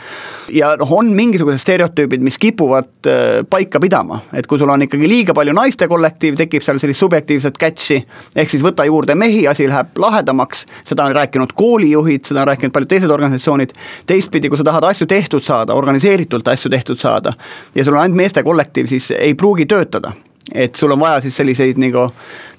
ja 0.55 0.73
noh, 0.79 0.91
on 0.99 1.11
mingisugused 1.15 1.61
stereotüübid, 1.63 2.23
mis 2.25 2.39
kipuvad 2.41 3.09
äh, 3.09 3.41
paika 3.49 3.81
pidama, 3.81 4.21
et 4.33 4.47
kui 4.49 4.59
sul 4.61 4.71
on 4.71 4.85
ikkagi 4.85 5.09
liiga 5.09 5.35
palju 5.37 5.55
naiste 5.55 5.87
kollektiiv, 5.91 6.37
tekib 6.39 6.65
seal 6.65 6.81
sellist 6.81 7.03
subjektiivset 7.03 7.59
catch'i, 7.61 7.99
ehk 8.35 8.53
siis 8.53 8.65
võta 8.65 8.85
juurde 8.89 9.15
mehi, 9.19 9.45
asi 9.49 9.67
läheb 9.69 9.99
lahedamaks, 9.99 10.65
seda 10.87 11.07
on 11.09 11.17
rääkinud 11.17 11.53
koolijuhid, 11.57 12.25
seda 12.29 12.43
on 12.43 12.51
rääkinud 12.53 12.75
paljud 12.75 12.93
teised 12.95 13.13
organisatsioonid, 13.13 13.75
teistpidi, 14.09 14.49
kui 14.51 14.59
sa 14.59 14.67
tahad 14.67 14.89
asju 14.91 15.09
tehtud 15.09 15.45
saada, 15.45 15.77
organiseeritult 15.77 16.47
asju 16.55 16.71
tehtud 16.73 16.99
saada 17.01 17.35
ja 17.75 17.85
sul 17.85 17.95
on 17.95 18.03
ainult 18.03 18.19
meeste 18.23 18.43
kollektiiv, 18.43 18.89
siis 18.89 19.11
ei 19.17 19.35
pruugi 19.37 19.67
töötada 19.69 20.15
et 20.53 20.75
sul 20.75 20.91
on 20.91 20.99
vaja 20.99 21.21
siis 21.21 21.35
selliseid 21.37 21.79
nagu 21.81 22.07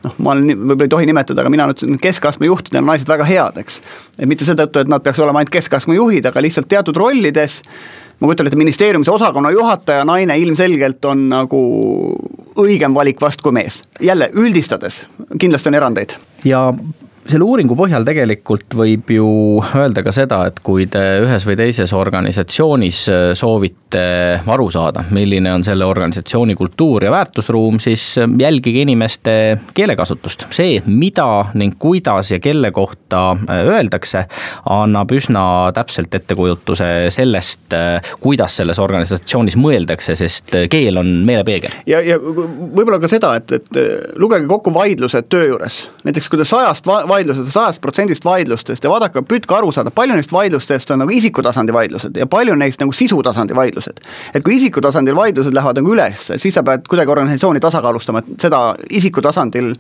noh, 0.04 0.18
ma 0.18 0.34
olen, 0.34 0.52
võib-olla 0.54 0.86
ei 0.86 0.92
tohi 0.92 1.08
nimetada, 1.10 1.42
aga 1.42 1.52
mina 1.52 1.66
et 1.72 1.82
keskastme 2.02 2.48
juhtidel 2.48 2.82
on 2.84 2.92
naised 2.92 3.08
väga 3.08 3.26
head, 3.28 3.58
eks. 3.62 3.80
et 4.18 4.28
mitte 4.30 4.46
seetõttu, 4.46 4.84
et 4.84 4.92
nad 4.92 5.02
peaks 5.04 5.20
olema 5.20 5.42
ainult 5.42 5.52
keskastme 5.54 5.96
juhid, 5.98 6.28
aga 6.30 6.44
lihtsalt 6.44 6.70
teatud 6.70 6.96
rollides 6.96 7.60
ma 8.20 8.28
kujutan 8.28 8.50
ette, 8.50 8.60
ministeeriumis 8.60 9.08
osakonna 9.08 9.50
juhataja 9.50 10.04
naine 10.04 10.36
ilmselgelt 10.38 11.04
on 11.08 11.28
nagu 11.32 11.60
õigem 12.60 12.94
valik 12.94 13.20
vast 13.20 13.40
kui 13.40 13.52
mees. 13.56 13.82
jälle 14.00 14.30
üldistades, 14.34 15.06
kindlasti 15.38 15.68
on 15.72 15.74
erandeid. 15.74 16.16
ja 16.44 16.68
selle 17.28 17.44
uuringu 17.44 17.76
põhjal 17.76 18.04
tegelikult 18.06 18.74
võib 18.76 19.10
ju 19.12 19.28
öelda 19.76 20.02
ka 20.04 20.12
seda, 20.14 20.40
et 20.48 20.60
kui 20.64 20.86
te 20.90 21.02
ühes 21.24 21.44
või 21.44 21.56
teises 21.58 21.92
organisatsioonis 21.96 23.00
äh, 23.12 23.24
soovite 23.36 24.04
aru 24.48 24.68
saada, 24.72 25.04
milline 25.12 25.52
on 25.52 25.64
selle 25.66 25.84
organisatsiooni 25.84 26.56
kultuur 26.56 27.04
ja 27.04 27.12
väärtusruum, 27.12 27.80
siis 27.82 28.04
äh, 28.22 28.30
jälgige 28.40 28.86
inimeste 28.86 29.34
keelekasutust. 29.76 30.46
see, 30.50 30.80
mida 30.86 31.50
ning 31.54 31.76
kuidas 31.78 32.32
ja 32.32 32.40
kelle 32.40 32.70
kohta 32.72 33.34
äh, 33.36 33.62
öeldakse, 33.68 34.24
annab 34.70 35.12
üsna 35.12 35.44
täpselt 35.76 36.14
ettekujutuse 36.14 37.10
sellest, 37.12 37.76
kuidas 38.20 38.56
selles 38.56 38.78
organisatsioonis 38.80 39.58
mõeldakse, 39.60 40.16
sest 40.16 40.56
keel 40.72 40.96
on 40.96 41.12
meelepeegel. 41.28 41.76
ja, 41.86 42.00
ja 42.00 42.16
võib-olla 42.20 43.00
ka 43.02 43.12
seda, 43.12 43.34
et, 43.36 43.52
et 43.60 44.16
lugege 44.16 44.48
kokku 44.48 44.72
vaidlused 44.74 45.28
töö 45.28 45.52
juures, 45.52 45.82
näiteks 46.08 46.32
kui 46.32 46.40
te 46.40 46.48
sajast 46.48 46.88
va 46.88 47.02
vaidlused, 47.10 47.50
sajast 47.52 47.82
protsendist 47.82 48.24
vaidlustest 48.24 48.84
ja 48.84 48.92
vaadake, 48.92 49.22
püüdke 49.28 49.56
aru 49.56 49.72
saada, 49.74 49.92
palju 49.94 50.16
neist 50.18 50.32
vaidlustest 50.34 50.94
on 50.94 51.02
nagu 51.04 51.14
isikutasandi 51.14 51.74
vaidlused 51.74 52.16
ja 52.20 52.28
palju 52.30 52.56
neist 52.60 52.82
nagu 52.82 52.94
sisutasandi 52.96 53.56
vaidlused. 53.56 54.00
et 54.34 54.44
kui 54.46 54.56
isikutasandil 54.56 55.16
vaidlused 55.16 55.54
lähevad 55.54 55.80
nagu 55.80 55.94
üles, 55.94 56.30
siis 56.36 56.54
sa 56.54 56.64
pead 56.66 56.86
kuidagi 56.88 57.10
organisatsiooni 57.16 57.60
tasakaalustama, 57.60 58.24
et 58.24 58.46
seda 58.46 58.62
isikutasandil 58.90 59.74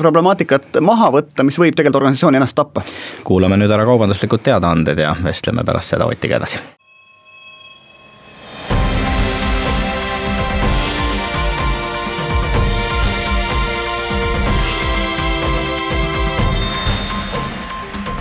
problemaatikat 0.00 0.80
maha 0.80 1.10
võtta, 1.12 1.44
mis 1.44 1.58
võib 1.60 1.76
tegelikult 1.76 2.02
organisatsiooni 2.02 2.40
ennast 2.40 2.58
tappa. 2.58 2.84
kuulame 3.24 3.60
nüüd 3.60 3.70
ära 3.70 3.86
kaubanduslikud 3.88 4.44
teadaanded 4.44 4.98
ja 4.98 5.16
vestleme 5.24 5.66
pärast 5.66 5.96
seda 5.96 6.08
Otiga 6.10 6.40
edasi 6.40 6.79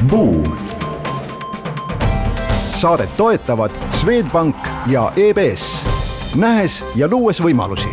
Buum. 0.10 0.58
saadet 2.75 3.18
toetavad 3.18 3.72
Swedbank 3.92 4.56
ja 4.88 5.12
EBS, 5.16 5.86
nähes 6.36 6.86
ja 6.96 7.08
luues 7.12 7.42
võimalusi 7.44 7.89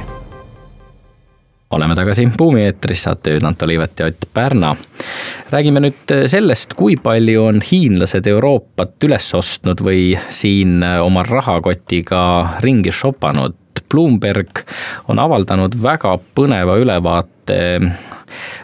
oleme 1.70 1.94
tagasi 1.94 2.28
Buumi 2.38 2.62
eetris, 2.62 3.02
saatejuhid 3.02 3.44
Anto 3.44 3.66
Liivet 3.66 3.98
ja 3.98 4.06
Ott 4.06 4.24
Pärna. 4.34 4.76
räägime 5.50 5.80
nüüd 5.80 6.14
sellest, 6.26 6.74
kui 6.74 6.96
palju 6.96 7.44
on 7.44 7.60
hiinlased 7.70 8.26
Euroopat 8.26 9.04
üles 9.04 9.34
ostnud 9.34 9.82
või 9.84 10.14
siin 10.30 10.80
oma 11.02 11.22
rahakotiga 11.22 12.22
ringi 12.60 12.92
shopanud. 12.92 13.54
Bloomberg 13.90 14.64
on 15.08 15.18
avaldanud 15.18 15.76
väga 15.82 16.18
põneva 16.34 16.78
ülevaate 16.80 17.58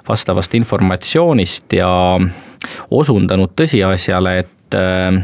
vastavast 0.09 0.55
informatsioonist 0.55 1.73
ja 1.73 2.19
osundanud 2.91 3.55
tõsiasjale, 3.59 4.39
et 4.45 4.79
äh, 4.79 5.23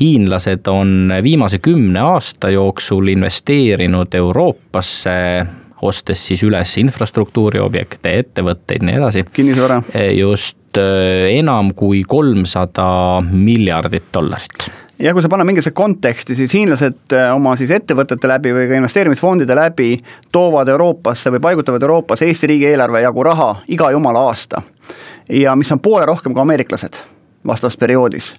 hiinlased 0.00 0.66
on 0.70 1.12
viimase 1.22 1.58
kümne 1.58 2.00
aasta 2.14 2.50
jooksul 2.54 3.14
investeerinud 3.14 4.14
Euroopasse 4.14 5.18
ostes 5.82 6.26
siis 6.26 6.42
üles 6.42 6.74
infrastruktuuri 6.80 7.60
objekte, 7.62 8.16
ettevõtteid, 8.24 8.82
nii 8.82 8.98
edasi. 8.98 9.24
kinnisvara. 9.32 9.82
just 10.16 10.78
äh, 10.78 11.30
enam 11.38 11.72
kui 11.74 12.02
kolmsada 12.02 13.22
miljardit 13.30 14.10
dollarit 14.14 14.70
ja 14.98 15.12
kui 15.14 15.22
sa 15.22 15.30
paned 15.30 15.46
mingisse 15.46 15.70
konteksti, 15.70 16.34
siis 16.34 16.54
hiinlased 16.54 17.14
äh, 17.14 17.28
oma 17.34 17.54
siis 17.56 17.70
ettevõtete 17.74 18.30
läbi 18.30 18.54
või 18.54 18.66
ka 18.70 18.78
investeerimisfondide 18.80 19.54
läbi 19.54 19.92
toovad 20.34 20.68
Euroopasse 20.74 21.30
või 21.34 21.42
paigutavad 21.44 21.82
Euroopasse 21.86 22.26
Eesti 22.26 22.50
riigieelarve 22.54 23.04
jagu 23.04 23.26
raha 23.30 23.52
iga 23.68 23.92
jumala 23.94 24.26
aasta 24.30 24.62
ja 25.28 25.56
mis 25.56 25.72
on 25.72 25.80
poole 25.80 26.06
rohkem 26.06 26.34
kui 26.34 26.42
ameeriklased 26.42 27.02
vastavas 27.48 27.76
perioodis. 27.76 28.34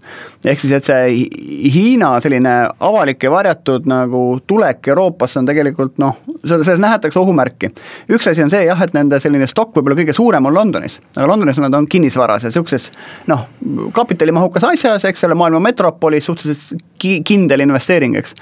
ehk 0.46 0.60
siis, 0.60 0.74
et 0.78 0.86
see 0.86 1.28
Hiina 1.74 2.12
selline 2.24 2.54
avalik 2.80 3.24
ja 3.24 3.32
varjatud 3.34 3.88
nagu 3.90 4.40
tulek 4.48 4.88
Euroopasse 4.88 5.40
on 5.42 5.50
tegelikult 5.50 5.98
noh, 6.02 6.20
seda, 6.44 6.64
selles 6.64 6.82
nähetakse 6.84 7.20
ohumärki. 7.20 7.72
üks 8.16 8.30
asi 8.32 8.44
on 8.44 8.54
see 8.54 8.66
jah, 8.66 8.82
et 8.86 8.94
nende 8.94 9.20
selline 9.20 9.48
stokk 9.50 9.76
võib-olla 9.76 9.98
kõige 10.00 10.16
suurem 10.16 10.46
on 10.46 10.56
Londonis, 10.56 11.00
aga 11.16 11.28
Londonis 11.28 11.60
nad 11.62 11.76
on 11.76 11.88
kinnisvaras 11.88 12.46
ja 12.46 12.54
niisuguses 12.54 12.90
noh, 13.32 13.48
kapitalimahukas 13.94 14.68
asjas, 14.72 15.06
eks 15.10 15.28
ole, 15.28 15.38
maailma 15.40 15.62
metropolis 15.70 16.30
suhteliselt 16.30 16.82
ki-, 17.00 17.20
kindel 17.26 17.66
investeering, 17.66 18.18
eks. 18.20 18.36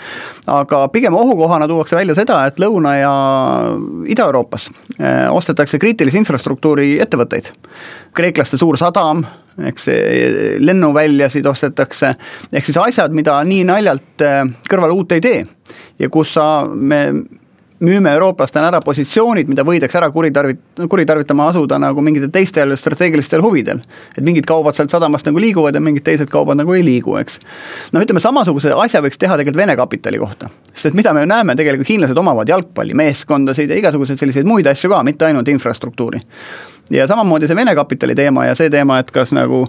aga 0.51 0.83
pigem 0.93 1.15
ohukohana 1.17 1.67
tuuakse 1.67 1.95
välja 1.95 2.15
seda, 2.17 2.43
et 2.47 2.59
Lõuna- 2.61 2.97
ja 2.99 3.13
Ida-Euroopas 4.07 4.69
eh, 4.99 5.25
ostetakse 5.31 5.79
kriitilise 5.79 6.17
infrastruktuuri 6.21 6.97
ettevõtteid. 7.03 7.51
kreeklaste 8.17 8.57
suur 8.57 8.77
sadam 8.77 9.25
eks 9.65 9.89
lennuväljasid 10.59 11.45
ostetakse, 11.49 12.13
ehk 12.53 12.65
siis 12.65 12.77
asjad, 12.77 13.15
mida 13.15 13.39
nii 13.47 13.63
naljalt 13.67 14.25
äh, 14.25 14.43
kõrvale 14.69 14.93
uut 14.93 15.17
ei 15.17 15.23
tee. 15.23 15.45
ja 15.99 16.09
kus 16.09 16.33
sa, 16.37 16.47
me 16.69 17.01
müüme 17.79 18.11
eurooplastena 18.13 18.71
ära 18.71 18.79
positsioonid, 18.81 19.49
mida 19.49 19.63
võidakse 19.65 19.99
ära 19.99 20.09
kuritarvit-, 20.13 20.81
kuritarvitama 20.89 21.49
asuda 21.51 21.77
nagu 21.81 22.01
mingitel 22.01 22.31
teistel 22.33 22.73
strateegilistel 22.77 23.41
huvidel. 23.43 23.81
et 24.17 24.23
mingid 24.23 24.45
kaubad 24.49 24.75
sealt 24.75 24.89
sadamast 24.89 25.27
nagu 25.29 25.39
liiguvad 25.39 25.75
ja 25.75 25.81
mingid 25.81 26.05
teised 26.05 26.29
kaubad 26.29 26.57
nagu 26.57 26.73
ei 26.73 26.85
liigu, 26.85 27.17
eks. 27.21 27.39
noh, 27.93 28.01
ütleme 28.01 28.23
samasuguse 28.23 28.73
asja 28.73 29.01
võiks 29.01 29.17
teha 29.17 29.37
tegelikult 29.37 29.57
Vene 29.57 29.75
kapitali 29.75 30.17
kohta. 30.17 30.49
sest 30.73 30.91
et 30.91 30.97
mida 30.97 31.13
me 31.13 31.25
näeme, 31.25 31.55
tegelikult 31.55 31.89
hiinlased 31.89 32.17
omavad 32.17 32.49
jalgpallimeeskondasid 32.49 33.69
ja 33.69 33.77
igasuguseid 33.77 34.19
selliseid 34.19 34.45
muid 34.45 34.67
asju 34.67 34.89
ka, 34.89 35.03
mitte 35.03 35.29
ainult 35.29 35.47
infrastruktuuri 35.47 36.21
ja 36.93 37.07
samamoodi 37.07 37.49
see 37.49 37.57
Vene 37.57 37.75
kapitali 37.75 38.15
teema 38.15 38.47
ja 38.47 38.55
see 38.57 38.69
teema, 38.73 38.99
et 39.01 39.11
kas 39.15 39.33
nagu 39.35 39.63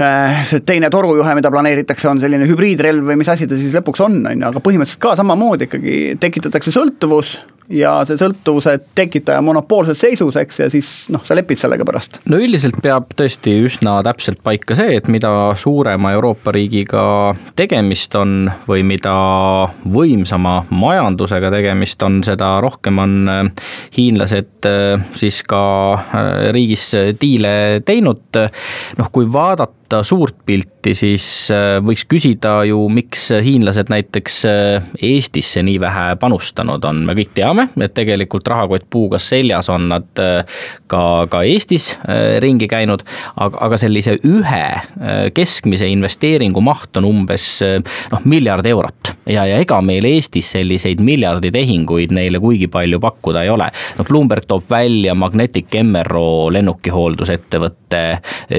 äh, 0.00 0.42
see 0.48 0.64
teine 0.66 0.90
torujuhe, 0.92 1.34
mida 1.38 1.52
planeeritakse, 1.52 2.08
on 2.10 2.20
selline 2.22 2.48
hübriidrelv 2.48 3.12
või 3.12 3.20
mis 3.20 3.30
asi 3.32 3.48
ta 3.50 3.58
siis 3.58 3.74
lõpuks 3.76 4.04
on, 4.06 4.20
on 4.24 4.44
ju, 4.44 4.50
aga 4.52 4.64
põhimõtteliselt 4.64 5.02
ka 5.02 5.16
samamoodi 5.20 5.70
ikkagi 5.70 5.96
tekitatakse 6.20 6.74
sõltuvus 6.74 7.38
ja 7.70 7.92
see 8.08 8.18
sõltuvuse 8.20 8.76
tekitaja 8.98 9.40
monopoolses 9.44 10.00
seisus, 10.00 10.36
eks, 10.40 10.60
ja 10.62 10.68
siis 10.72 10.90
noh, 11.14 11.22
sa 11.26 11.36
lepid 11.38 11.60
sellega 11.60 11.86
pärast. 11.86 12.18
no 12.30 12.40
üldiselt 12.42 12.80
peab 12.82 13.12
tõesti 13.18 13.54
üsna 13.66 13.98
täpselt 14.06 14.42
paika 14.46 14.76
see, 14.78 14.96
et 14.98 15.08
mida 15.12 15.30
suurema 15.60 16.12
Euroopa 16.16 16.54
riigiga 16.54 17.02
tegemist 17.58 18.14
on 18.18 18.50
või 18.68 18.84
mida 18.86 19.14
võimsama 19.86 20.60
majandusega 20.70 21.52
tegemist 21.54 22.02
on, 22.06 22.20
seda 22.26 22.52
rohkem 22.64 22.98
on 23.02 23.16
äh, 23.30 23.42
hiinlased 23.96 24.68
äh, 24.68 25.04
siis 25.18 25.42
ka 25.46 25.62
äh, 25.94 26.30
riigis 26.54 26.90
diile 27.20 27.52
teinud. 27.86 28.40
noh, 28.98 29.08
kui 29.12 29.26
vaadata 29.30 30.02
suurt 30.06 30.36
pilti, 30.46 30.79
lahti, 30.80 30.94
siis 30.96 31.50
võiks 31.84 32.06
küsida 32.08 32.64
ju, 32.64 32.88
miks 32.88 33.28
hiinlased 33.44 33.90
näiteks 33.90 34.44
Eestisse 35.02 35.62
nii 35.62 35.78
vähe 35.80 36.16
panustanud 36.16 36.84
on, 36.84 37.04
me 37.04 37.14
kõik 37.14 37.34
teame, 37.34 37.68
et 37.80 37.92
tegelikult 37.94 38.48
rahakott 38.48 38.86
puuga 38.90 39.18
seljas 39.18 39.68
on 39.68 39.88
nad 39.90 40.08
ka, 40.86 41.26
ka 41.28 41.42
Eestis 41.44 41.96
ringi 42.40 42.68
käinud, 42.68 43.02
aga, 43.36 43.58
aga 43.60 43.76
sellise 43.76 44.18
ühe 44.24 45.30
keskmise 45.34 45.88
investeeringu 45.90 46.60
maht 46.60 46.96
on 46.96 47.04
umbes 47.04 47.60
noh, 47.62 48.24
miljard 48.24 48.66
eurot. 48.66 49.14
Ja, 49.26 49.44
ja 49.46 49.60
ega 49.60 49.80
meil 49.84 50.04
Eestis 50.08 50.50
selliseid 50.54 51.00
miljarditehinguid 51.04 52.14
neile 52.16 52.40
kuigi 52.40 52.70
palju 52.72 53.00
pakkuda 53.00 53.44
ei 53.44 53.52
ole. 53.52 53.68
no 53.98 54.04
Bloomberg 54.08 54.48
toob 54.48 54.64
välja 54.70 55.14
Magnetic 55.14 55.76
MRO 55.84 56.50
lennukihooldusettevõtte 56.52 58.02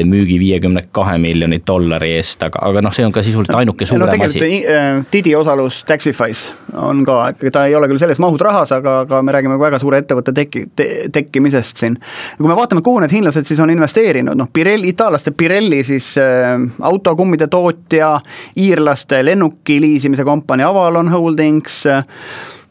müügi 0.05 0.37
viiekümne 0.39 0.85
kahe 0.93 1.17
miljoni 1.17 1.61
dollari 1.67 2.10
eest, 2.19 2.43
aga, 2.45 2.61
aga 2.69 2.83
noh, 2.83 2.93
see 2.95 3.05
on 3.05 3.13
ka 3.15 3.23
sisuliselt 3.25 3.57
ainuke 3.57 3.87
suurem 3.87 4.09
no, 4.09 4.25
asi. 4.25 4.43
Äh, 4.67 5.01
Didi 5.13 5.35
osalus 5.35 5.81
Taxify's 5.87 6.45
on 6.77 7.03
ka, 7.07 7.17
ta 7.53 7.65
ei 7.69 7.75
ole 7.77 7.89
küll 7.91 8.01
selles 8.01 8.21
mahus 8.21 8.41
rahas, 8.41 8.71
aga, 8.75 9.01
aga 9.05 9.21
me 9.25 9.35
räägime 9.35 9.59
väga 9.61 9.79
suure 9.81 10.01
ettevõtte 10.01 10.33
teki- 10.37 10.67
te,, 10.75 10.87
tekkimisest 11.13 11.83
siin. 11.83 11.97
kui 12.37 12.47
me 12.47 12.57
vaatame, 12.57 12.83
kuhu 12.85 13.03
need 13.03 13.13
hiinlased 13.15 13.49
siis 13.49 13.59
on 13.63 13.73
investeerinud, 13.73 14.37
noh 14.37 14.49
Pirelli, 14.53 14.93
itaallaste 14.95 15.35
Pirelli 15.37 15.83
siis 15.87 16.13
äh, 16.21 16.55
autokummide 16.91 17.47
tootja, 17.51 18.15
iirlaste 18.57 19.23
lennuki 19.25 19.81
liisimise 19.81 20.25
kompanii 20.27 20.67
Avalon 20.67 21.11
Holdings 21.11 21.83
äh,, 21.89 22.03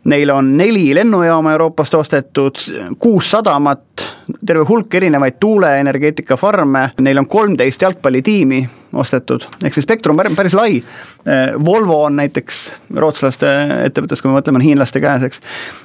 Neil 0.05 0.31
on 0.33 0.57
neli 0.57 0.95
lennujaama 0.95 1.53
Euroopast 1.53 1.95
ostetud, 1.95 2.57
kuus 2.99 3.31
sadamat, 3.31 4.05
terve 4.47 4.65
hulk 4.65 4.95
erinevaid 4.95 5.37
tuuleenergeetika 5.41 6.39
farme, 6.41 6.87
neil 7.05 7.21
on 7.21 7.27
kolmteist 7.29 7.83
jalgpallitiimi 7.85 8.63
ostetud, 8.97 9.45
ehk 9.65 9.77
see 9.77 9.85
spektrum 9.85 10.19
on 10.19 10.39
päris 10.39 10.57
lai. 10.57 10.81
Volvo 11.65 12.01
on 12.07 12.17
näiteks 12.17 12.63
rootslaste 12.97 13.53
ettevõttes, 13.91 14.23
kui 14.23 14.33
me 14.33 14.39
mõtleme, 14.39 14.63
on 14.63 14.67
hiinlaste 14.71 15.05
käes, 15.05 15.29
eks. 15.29 15.45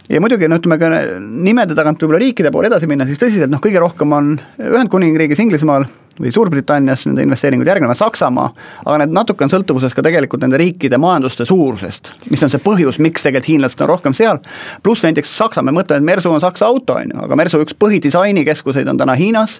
ja 0.09 0.23
muidugi 0.23 0.47
no 0.47 0.61
ütleme 0.61 0.79
ka 0.79 0.89
nimede 1.19 1.75
tagant 1.75 1.99
võib-olla 1.99 2.23
riikide 2.23 2.55
poole 2.55 2.71
edasi 2.71 2.87
minna, 2.87 3.05
siis 3.05 3.19
tõsiselt 3.19 3.51
noh, 3.51 3.61
kõige 3.61 3.83
rohkem 3.83 4.15
on 4.15 4.37
Ühendkuningriigis, 4.63 5.43
Inglismaal 5.43 5.89
või 6.19 6.31
Suurbritannias 6.33 7.05
nende 7.09 7.25
investeeringud 7.25 7.67
järgnevad, 7.67 7.97
Saksamaa, 7.99 8.51
aga 8.85 8.97
need 9.01 9.15
natuke 9.15 9.45
on 9.45 9.51
sõltuvuses 9.51 9.95
ka 9.95 10.03
tegelikult 10.05 10.45
nende 10.45 10.59
riikide 10.61 10.99
majanduste 11.01 11.47
suurusest, 11.47 12.11
mis 12.31 12.43
on 12.45 12.53
see 12.53 12.63
põhjus, 12.63 12.99
miks 13.03 13.25
tegelikult 13.25 13.51
hiinlased 13.51 13.83
on 13.83 13.91
rohkem 13.91 14.15
seal, 14.17 14.39
pluss 14.83 15.03
näiteks 15.05 15.35
Saksa, 15.37 15.63
me 15.65 15.75
mõtleme, 15.75 16.03
et 16.03 16.09
Mersu 16.13 16.31
on 16.31 16.43
Saksa 16.43 16.69
auto, 16.69 16.99
on 17.01 17.11
ju, 17.13 17.19
aga 17.27 17.39
Mersu 17.39 17.61
üks 17.63 17.75
põhidisainikeskuseid 17.79 18.89
on 18.91 19.01
täna 19.01 19.17
Hiinas, 19.19 19.59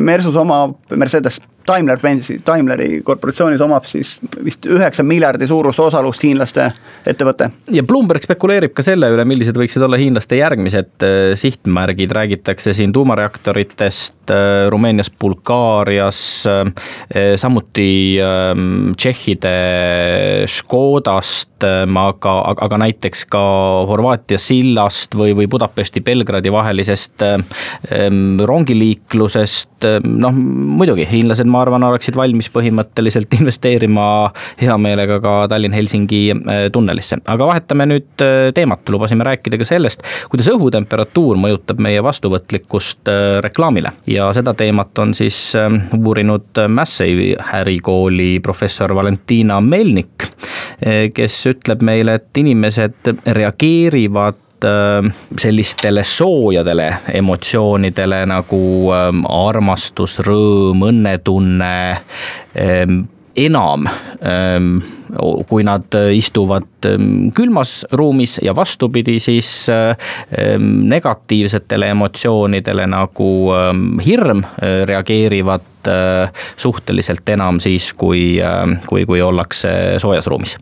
Mersus 0.00 0.36
omab 0.38 0.76
Mercedes 0.96 1.40
Daimler-Benzi, 1.68 2.40
Daimleri 2.46 3.00
korporatsioonis 3.06 3.60
omab 3.62 3.86
siis 3.86 4.16
vist 4.44 4.66
üheksa 4.66 5.04
miljardi 5.06 5.46
suurust 5.46 5.78
osalust 5.82 6.24
hiinlaste 6.24 6.68
ettevõte. 7.06 7.50
ja 7.70 7.84
Bloomberg 7.86 8.24
spekuleerib 8.26 8.74
ka 8.74 8.82
selle 8.86 9.12
üle, 9.14 9.24
millised 9.28 9.58
võiksid 9.58 9.84
olla 9.86 10.00
hiinlaste 10.00 10.38
järgmised 10.40 11.06
äh, 11.06 11.18
sihtmärgid, 11.38 12.10
räägitakse 12.18 12.74
siin 12.74 12.92
tuumareaktoritest 12.92 14.34
äh, 14.34 14.66
Rumeenias, 14.74 15.10
Bulgaarias, 15.10 15.61
äh, 16.48 17.34
samuti 17.36 18.18
ähm, 18.20 18.92
tšehhide 18.96 19.52
Škodast, 20.46 21.62
ähm, 21.64 21.96
aga, 22.00 22.34
aga, 22.54 22.78
näiteks 22.82 23.24
ka 23.30 23.42
Horvaatia 23.88 24.38
sillast 24.40 25.14
või, 25.18 25.34
või 25.36 25.48
Budapesti, 25.50 26.02
Belgradi 26.04 26.52
vahelisest 26.52 27.24
ähm, 27.26 28.40
rongiliiklusest, 28.42 29.86
noh 30.06 30.36
muidugi 30.36 31.06
hiinlased 31.10 31.48
ma 31.50 31.62
arvan, 31.64 31.84
oleksid 31.86 32.16
valmis 32.18 32.50
põhimõtteliselt 32.52 33.32
investeerima 33.40 34.06
hea 34.60 34.76
meelega 34.78 35.20
ka 35.22 35.36
Tallinn-Helsingi 35.52 36.22
äh, 36.34 36.64
tunnelisse. 36.72 37.20
aga 37.26 37.50
vahetame 37.52 37.88
nüüd 37.94 38.26
äh, 38.26 38.50
teemat, 38.56 38.84
lubasime 38.92 39.26
rääkida 39.28 39.60
ka 39.60 39.68
sellest, 39.68 40.06
kuidas 40.32 40.50
õhutemperatuur 40.52 41.40
mõjutab 41.40 41.80
meie 41.82 42.02
vastuvõtlikkust 42.04 43.08
reklaamile 43.42 43.92
ja 44.10 44.28
seda 44.36 44.54
teemat 44.56 44.98
on 44.98 45.14
siis 45.16 45.51
uurinud 45.98 46.62
Massey 46.68 47.34
ärikooli 47.54 48.40
professor 48.42 48.94
Valentina 48.94 49.60
Melnik, 49.60 50.28
kes 51.14 51.40
ütleb 51.50 51.82
meile, 51.86 52.18
et 52.20 52.42
inimesed 52.42 53.12
reageerivad 53.26 54.40
sellistele 55.42 56.04
soojadele 56.06 56.88
emotsioonidele 57.18 58.20
nagu 58.30 58.60
armastus, 58.92 60.20
rõõm, 60.22 60.84
õnnetunne 60.92 61.72
enam, 63.36 63.86
kui 65.48 65.64
nad 65.64 65.94
istuvad 66.14 66.88
külmas 67.34 67.86
ruumis 67.92 68.38
ja 68.42 68.54
vastupidi, 68.56 69.18
siis 69.20 69.66
negatiivsetele 70.94 71.88
emotsioonidele 71.94 72.86
nagu 72.92 73.30
hirm 74.06 74.44
reageerivad 74.88 75.92
suhteliselt 76.56 77.28
enam 77.28 77.60
siis, 77.60 77.92
kui, 77.92 78.36
kui, 78.86 79.06
kui 79.06 79.22
ollakse 79.22 79.72
soojas 80.02 80.28
ruumis 80.30 80.58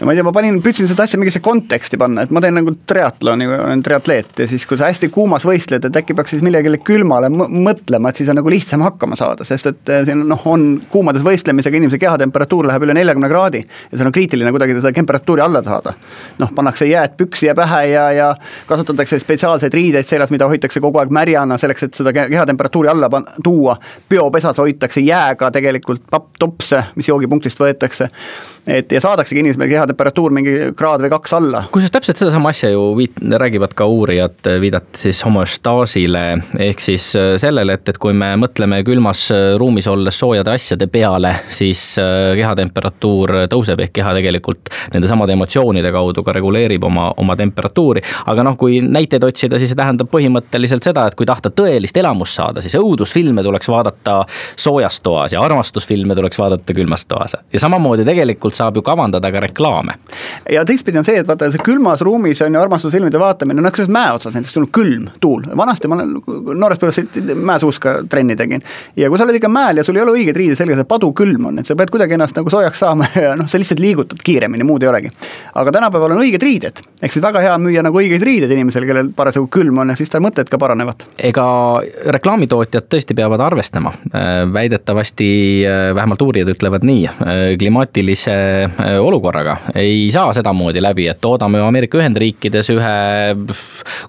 ja 0.00 0.06
ma 0.06 0.12
ei 0.14 0.16
tea, 0.16 0.24
ma 0.24 0.32
panin, 0.32 0.58
püüdsin 0.64 0.88
seda 0.88 1.04
asja 1.04 1.18
mingisse 1.20 1.42
konteksti 1.44 1.98
panna, 2.00 2.24
et 2.24 2.30
ma 2.32 2.40
teen 2.40 2.56
nagu 2.56 2.72
triatloni, 2.88 3.46
olen 3.52 3.82
triatleet 3.84 4.40
ja 4.40 4.46
siis, 4.48 4.64
kui 4.68 4.78
sa 4.80 4.88
hästi 4.88 5.10
kuumas 5.12 5.44
võistled, 5.44 5.84
et 5.84 5.98
äkki 6.00 6.14
peaks 6.16 6.32
siis 6.34 6.44
millegile 6.44 6.78
külmale 6.80 7.28
mõtlema, 7.30 8.08
et 8.08 8.20
siis 8.20 8.30
on 8.32 8.38
nagu 8.40 8.52
lihtsam 8.52 8.80
hakkama 8.86 9.18
saada, 9.20 9.44
sest 9.44 9.68
et 9.68 9.92
eh, 9.92 10.04
siin 10.08 10.24
noh, 10.30 10.40
on 10.48 10.64
kuumades 10.92 11.24
võistlemisega 11.26 11.76
inimese 11.76 12.00
kehatemperatuur 12.00 12.70
läheb 12.70 12.86
üle 12.86 12.96
neljakümne 12.96 13.28
kraadi 13.28 13.60
ja 13.60 13.98
seal 13.98 14.08
on 14.08 14.16
kriitiline 14.16 14.52
kuidagi 14.54 14.78
seda 14.78 14.94
temperatuuri 14.96 15.44
alla 15.44 15.62
saada. 15.66 15.92
noh, 16.40 16.54
pannakse 16.56 16.88
jääd 16.88 17.18
püksi 17.20 17.50
ja 17.50 17.54
pähe 17.58 17.82
ja, 17.92 18.06
ja 18.16 18.30
kasutatakse 18.70 19.20
spetsiaalseid 19.20 19.76
riideid 19.76 20.08
seljas, 20.08 20.32
mida 20.32 20.48
hoitakse 20.48 20.80
kogu 20.80 21.02
aeg 21.02 21.12
märjana 21.12 21.60
selleks, 21.60 21.84
et 21.84 22.00
seda 22.00 22.14
kehatemperatuuri 22.16 22.88
alla 22.88 23.10
tuua. 23.44 23.76
peopesas 24.08 24.58
hoitakse 24.64 25.04
jääga 25.04 25.50
tegelikult 25.52 26.08
papptopse, 26.10 26.86
mis 26.96 27.12
joogipunktist 27.12 27.60
võetakse 27.60 28.08
et 28.66 28.92
ja 28.92 29.00
saadaksegi 29.00 29.40
inimesele 29.40 29.68
kehatemperatuur 29.70 30.32
mingi 30.34 30.54
kraad 30.76 31.02
või 31.04 31.10
kaks 31.12 31.32
alla. 31.36 31.62
kusjuures 31.72 31.94
täpselt 31.94 32.20
sedasama 32.20 32.52
asja 32.52 32.70
ju 32.72 32.82
viit-, 32.98 33.20
räägivad 33.42 33.74
ka 33.76 33.86
uurijad, 33.88 34.36
viidati 34.60 35.00
siis 35.00 35.22
homöostaasile, 35.24 36.24
ehk 36.58 36.82
siis 36.84 37.10
äh, 37.18 37.34
sellele, 37.40 37.78
et, 37.78 37.88
et 37.88 37.98
kui 38.00 38.12
me 38.16 38.32
mõtleme 38.40 38.82
külmas 38.86 39.26
äh, 39.34 39.54
ruumis 39.60 39.88
olles 39.90 40.18
soojade 40.18 40.52
asjade 40.54 40.90
peale, 40.92 41.34
siis 41.56 41.82
äh, 42.00 42.34
kehatemperatuur 42.38 43.34
tõuseb, 43.50 43.80
ehk 43.86 43.94
keha 44.00 44.14
tegelikult 44.18 44.72
nende 44.94 45.10
samade 45.10 45.34
emotsioonide 45.36 45.92
kaudu 45.94 46.24
ka 46.26 46.34
reguleerib 46.36 46.84
oma, 46.84 47.10
oma 47.16 47.36
temperatuuri. 47.40 48.04
aga 48.26 48.44
noh, 48.46 48.58
kui 48.60 48.80
näiteid 48.84 49.24
otsida, 49.24 49.58
siis 49.58 49.72
see 49.72 49.78
tähendab 49.78 50.10
põhimõtteliselt 50.12 50.84
seda, 50.84 51.06
et 51.08 51.16
kui 51.18 51.28
tahta 51.28 51.52
tõelist 51.54 51.96
elamust 51.96 52.36
saada, 52.36 52.62
siis 52.62 52.76
õudusfilme 52.78 53.42
tuleks 53.46 53.68
vaadata 53.70 54.20
soojas 54.56 55.00
toas 55.00 55.34
ja 55.34 55.42
armastusfilme 55.42 56.14
tuleks 56.18 56.38
vaadata 56.38 56.76
külmas 56.76 57.06
toas. 57.08 57.36
ja 57.52 57.60
samamoodi 57.60 58.04
tegelikult 58.04 58.49
saab 58.56 58.76
ju 58.76 58.82
kavandada 58.82 59.30
ka 59.32 59.40
reklaame. 59.40 59.94
ja 60.50 60.64
teistpidi 60.64 60.98
on 60.98 61.04
see, 61.06 61.18
et 61.20 61.28
vaata, 61.28 61.50
see 61.52 61.62
külmas 61.64 62.00
ruumis 62.04 62.40
on 62.44 62.54
ju 62.54 62.60
armastusfilmide 62.60 63.20
vaatamine, 63.20 63.62
noh, 63.62 63.74
kas 63.74 63.90
mäe 63.92 64.12
otsas 64.14 64.34
näiteks 64.34 64.54
tulnud 64.56 64.72
külm 64.74 65.08
tuul, 65.20 65.44
vanasti 65.56 65.88
ma 65.90 65.98
olen 65.98 66.14
noorest 66.60 66.80
peale 66.80 67.34
mäesuuska 67.34 67.94
trenni 68.08 68.36
tegin. 68.36 68.62
ja 68.96 69.10
kui 69.10 69.18
sa 69.18 69.26
oled 69.26 69.38
ikka 69.38 69.50
mäel 69.52 69.80
ja 69.80 69.84
sul 69.84 69.98
ei 69.98 70.04
ole 70.04 70.16
õigeid 70.18 70.36
riideid 70.36 70.58
seljas 70.58 70.82
ja 70.82 70.86
padu 70.88 71.12
külm 71.16 71.50
on, 71.50 71.60
et 71.60 71.68
sa 71.68 71.76
pead 71.78 71.92
kuidagi 71.92 72.16
ennast 72.16 72.38
nagu 72.38 72.50
soojaks 72.50 72.82
saama 72.84 73.08
ja 73.24 73.34
noh, 73.38 73.48
sa 73.50 73.60
lihtsalt 73.60 73.82
liigutad 73.82 74.22
kiiremini, 74.24 74.66
muud 74.66 74.82
ei 74.82 74.92
olegi. 74.92 75.12
aga 75.54 75.76
tänapäeval 75.78 76.16
on 76.16 76.24
õiged 76.24 76.46
riided, 76.46 76.82
ehk 77.02 77.12
siis 77.12 77.24
väga 77.24 77.44
hea 77.44 77.56
müüa 77.60 77.84
nagu 77.86 78.00
õigeid 78.00 78.24
riideid 78.26 78.56
inimesele, 78.56 78.88
kellel 78.88 79.12
parasjagu 79.16 79.50
külm 79.52 79.82
on 79.84 79.92
ja 79.92 79.98
siis 79.98 80.10
tal 80.12 80.24
mõtted 80.24 80.50
ka 80.50 80.58
paranevad. 80.58 81.06
ega 81.18 81.46
reklaamitootjad 82.16 82.88
tõesti 82.90 83.16
peavad 83.16 83.44
arvestama, 83.44 83.92
väidetavasti 84.52 85.30
vähemalt 85.94 86.22
uurijad 86.22 86.50
ütlevad 86.54 86.86
nii, 86.86 87.08
klimaatilise 87.60 88.30
Äh, 88.30 88.39
olukorraga. 89.00 89.56
ei 89.74 90.08
saa 90.12 90.32
sedamoodi 90.32 90.82
läbi, 90.82 91.06
et 91.10 91.20
toodame 91.20 91.60
Ameerika 91.60 91.98
Ühendriikides 91.98 92.70
ühe 92.74 92.94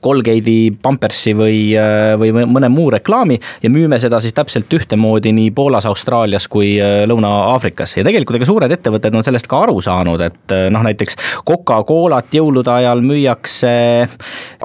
Colgate'i 0.03 0.71
Pampersi 0.81 1.33
või, 1.37 1.59
äh, 1.77 2.13
või 2.19 2.45
mõne 2.49 2.69
muu 2.71 2.89
reklaami 2.93 3.39
ja 3.63 3.69
müüme 3.69 3.99
seda 4.01 4.19
siis 4.23 4.35
täpselt 4.37 4.71
ühtemoodi 4.73 5.33
nii 5.35 5.51
Poolas, 5.55 5.85
Austraalias 5.89 6.47
kui 6.51 6.73
äh, 6.81 7.03
Lõuna-Aafrikas. 7.09 7.97
ja 7.97 8.05
tegelikult 8.07 8.39
ega 8.39 8.49
suured 8.49 8.71
ettevõtted 8.71 9.15
on 9.15 9.25
sellest 9.27 9.49
ka 9.51 9.63
aru 9.65 9.81
saanud, 9.81 10.21
et 10.25 10.55
noh, 10.73 10.85
näiteks 10.85 11.17
Coca-Colat 11.47 12.33
jõulude 12.35 12.71
ajal 12.73 13.03
müüakse 13.05 13.73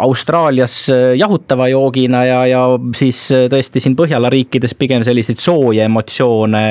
Austraalias 0.03 0.87
jahutava 1.17 1.69
joogina 1.73 2.25
ja, 2.27 2.41
ja 2.51 2.63
siis 2.97 3.27
tõesti 3.51 3.83
siin 3.83 3.97
Põhjala 3.97 4.29
riikides 4.33 4.75
pigem 4.77 5.05
selliseid 5.07 5.41
sooje 5.41 5.85
emotsioone 5.87 6.63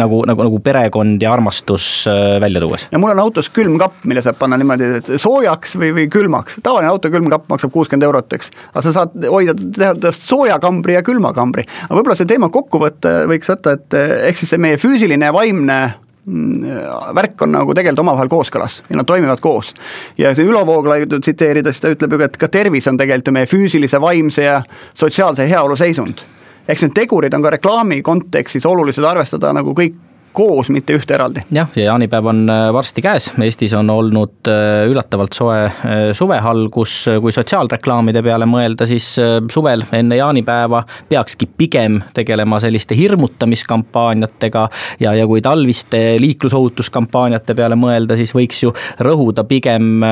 nagu, 0.00 0.22
nagu, 0.28 0.44
nagu 0.46 0.60
perekond 0.64 1.20
ja 1.22 1.34
armastus 1.34 1.99
Äh, 2.06 2.40
välja 2.40 2.60
tuues. 2.60 2.86
ja 2.92 2.98
mul 2.98 3.10
on 3.10 3.18
autos 3.18 3.48
külmkapp, 3.48 4.04
mille 4.04 4.22
saab 4.22 4.38
panna 4.38 4.56
niimoodi, 4.60 4.88
et 5.00 5.08
soojaks 5.20 5.76
või, 5.80 5.90
või 5.96 6.06
külmaks, 6.12 6.60
tavaline 6.62 6.90
auto 6.90 7.10
külmkapp 7.12 7.48
maksab 7.50 7.72
kuuskümmend 7.74 8.06
eurot, 8.06 8.32
eks. 8.36 8.50
aga 8.72 8.82
sa 8.86 8.92
saad 8.94 9.26
hoida, 9.28 9.54
teha 9.76 9.94
tast 10.00 10.28
soojakambri 10.28 10.96
ja 10.96 11.02
külmakambri, 11.06 11.66
aga 11.86 11.98
võib-olla 11.98 12.16
see 12.18 12.30
teema 12.30 12.48
kokku 12.52 12.80
võtta 12.82 13.14
võiks 13.30 13.52
võtta, 13.52 13.74
et 13.76 13.98
ehk 14.30 14.40
siis 14.40 14.54
see 14.54 14.62
meie 14.62 14.80
füüsiline 14.80 15.28
ja 15.28 15.34
vaimne 15.36 15.78
mm, 16.24 16.74
värk 17.20 17.46
on 17.46 17.54
nagu 17.58 17.76
tegelikult 17.76 18.04
omavahel 18.06 18.32
kooskõlas 18.32 18.80
ja 18.88 19.00
nad 19.00 19.08
toimivad 19.08 19.42
koos. 19.44 19.74
ja 20.18 20.34
see 20.34 20.48
Ülo 20.48 20.64
Vooglaidu 20.66 21.20
tsiteerida, 21.20 21.72
siis 21.72 21.84
ta 21.84 21.94
ütleb 21.94 22.16
ju 22.16 22.26
et 22.28 22.36
ka 22.40 22.48
tervis 22.48 22.88
on 22.88 23.00
tegelikult 23.00 23.32
ju 23.32 23.38
meie 23.40 23.50
füüsilise, 23.50 24.00
vaimse 24.00 24.46
ja 24.46 24.60
sotsiaalse 24.94 25.48
heaolu 25.50 25.76
seisund 25.80 26.24
eks 26.70 26.86
need 26.86 26.94
tegurid 26.94 27.34
on 27.34 27.42
ka 27.42 27.56
reklaami 27.56 28.02
kontekstis 28.06 28.66
olulised 28.68 29.04
arvestada 29.04 29.52
nagu 29.56 29.74
kõik 29.76 29.96
koos, 30.32 30.68
mitte 30.70 30.94
ühte 30.94 31.14
eraldi. 31.14 31.42
jah, 31.52 31.68
ja 31.76 31.90
jaanipäev 31.90 32.26
on 32.30 32.44
äh, 32.50 32.68
varsti 32.74 33.02
käes, 33.02 33.30
Eestis 33.42 33.72
on 33.74 33.90
olnud 33.90 34.48
äh, 34.48 34.86
üllatavalt 34.90 35.34
soe 35.34 35.58
äh, 35.64 36.02
suvehalgus, 36.16 36.94
kui 37.22 37.34
sotsiaalreklaamide 37.34 38.22
peale 38.22 38.46
mõelda, 38.50 38.86
siis 38.88 39.08
suvel 39.50 39.82
enne 39.96 40.18
jaanipäeva 40.20 40.82
peakski 41.10 41.48
pigem 41.58 42.00
tegelema 42.14 42.60
selliste 42.62 42.96
hirmutamiskampaaniatega 42.98 44.66
ja, 45.02 45.14
ja 45.18 45.26
kui 45.26 45.42
talviste 45.42 46.00
liiklusohutuskampaaniate 46.22 47.56
peale 47.58 47.78
mõelda, 47.78 48.18
siis 48.20 48.34
võiks 48.36 48.62
ju 48.62 48.72
rõhuda 49.02 49.44
pigem, 49.48 50.04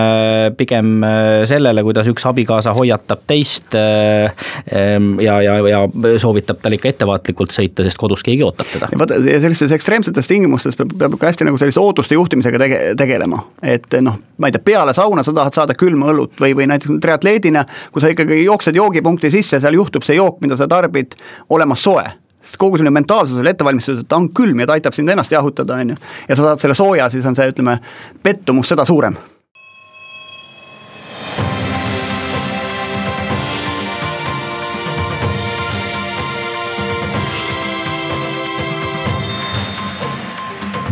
pigem 0.59 1.05
sellele, 1.49 1.85
kuidas 1.87 2.09
üks 2.11 2.27
abikaasa 2.29 2.75
hoiatab 2.77 3.23
teist 3.29 3.77
ja, 3.77 5.39
ja, 5.45 5.57
ja 5.69 5.83
soovitab 6.21 6.63
tal 6.63 6.77
ikka 6.77 6.93
ettevaatlikult 6.93 7.55
sõita, 7.55 7.87
sest 7.87 8.01
kodus 8.01 8.25
keegi 8.27 8.47
ootab 8.47 8.71
teda. 8.73 8.91
vaata, 8.99 9.21
sellistes 9.23 9.75
ekstreemsetes 9.77 10.08
ekstreemsetes 10.09 10.29
tingimustes 10.29 10.77
peab, 10.77 10.93
peab 10.99 11.17
ka 11.19 11.29
hästi 11.29 11.47
nagu 11.47 11.59
sellise 11.61 11.81
ootuste 11.81 12.17
juhtimisega 12.17 12.59
tege, 12.59 12.79
tegelema. 12.99 13.43
et 13.63 13.87
noh, 14.03 14.19
ma 14.39 14.49
ei 14.49 14.55
tea, 14.55 14.65
peale 14.65 14.95
sauna 14.95 15.25
sa 15.25 15.33
tahad 15.33 15.55
saada 15.55 15.75
külma 15.75 16.13
õlut 16.13 16.41
või, 16.41 16.55
või 16.57 16.69
näiteks 16.71 17.01
triatleedina, 17.03 17.65
kui 17.93 18.03
sa 18.03 18.13
ikkagi 18.13 18.43
jooksed 18.45 18.77
joogipunkti 18.77 19.31
sisse, 19.31 19.61
seal 19.61 19.75
juhtub 19.75 20.07
see 20.07 20.17
jook, 20.17 20.41
mida 20.41 20.57
sa 20.57 20.69
tarbid, 20.69 21.19
olema 21.51 21.77
soe 21.77 22.07
sest 22.49 22.57
kogu 22.57 22.79
selline 22.79 22.95
mentaalsus 22.97 23.37
oli 23.37 23.51
ette 23.51 23.65
valmistatud, 23.65 24.07
et 24.07 24.09
ta 24.09 24.17
on 24.17 24.31
külm 24.33 24.63
ja 24.63 24.67
ta 24.69 24.79
aitab 24.79 24.95
sind 24.97 25.11
ennast 25.13 25.33
jahutada, 25.33 25.77
on 25.77 25.93
ju. 25.93 25.97
ja 26.29 26.37
sa 26.37 26.47
saad 26.47 26.63
selle 26.63 26.79
sooja, 26.79 27.11
siis 27.13 27.27
on 27.29 27.37
see, 27.37 27.51
ütleme, 27.53 27.77
pettumus 28.25 28.73
seda 28.73 28.89
suurem 28.89 29.19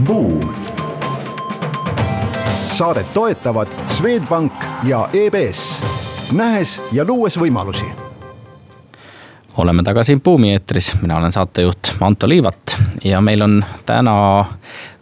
Buum. 0.04 0.54
saadet 2.72 3.14
toetavad 3.14 3.68
Swedbank 3.88 4.52
ja 4.84 5.08
EBS, 5.12 5.82
nähes 6.32 6.82
ja 6.92 7.04
luues 7.04 7.38
võimalusi 7.40 7.86
oleme 9.56 9.82
tagasi 9.82 10.18
Buumi 10.24 10.52
eetris, 10.52 10.92
mina 11.00 11.16
olen 11.16 11.32
saatejuht 11.32 11.94
Anto 12.00 12.28
Liivat 12.28 12.76
ja 13.04 13.20
meil 13.20 13.42
on 13.42 13.64
täna 13.86 14.44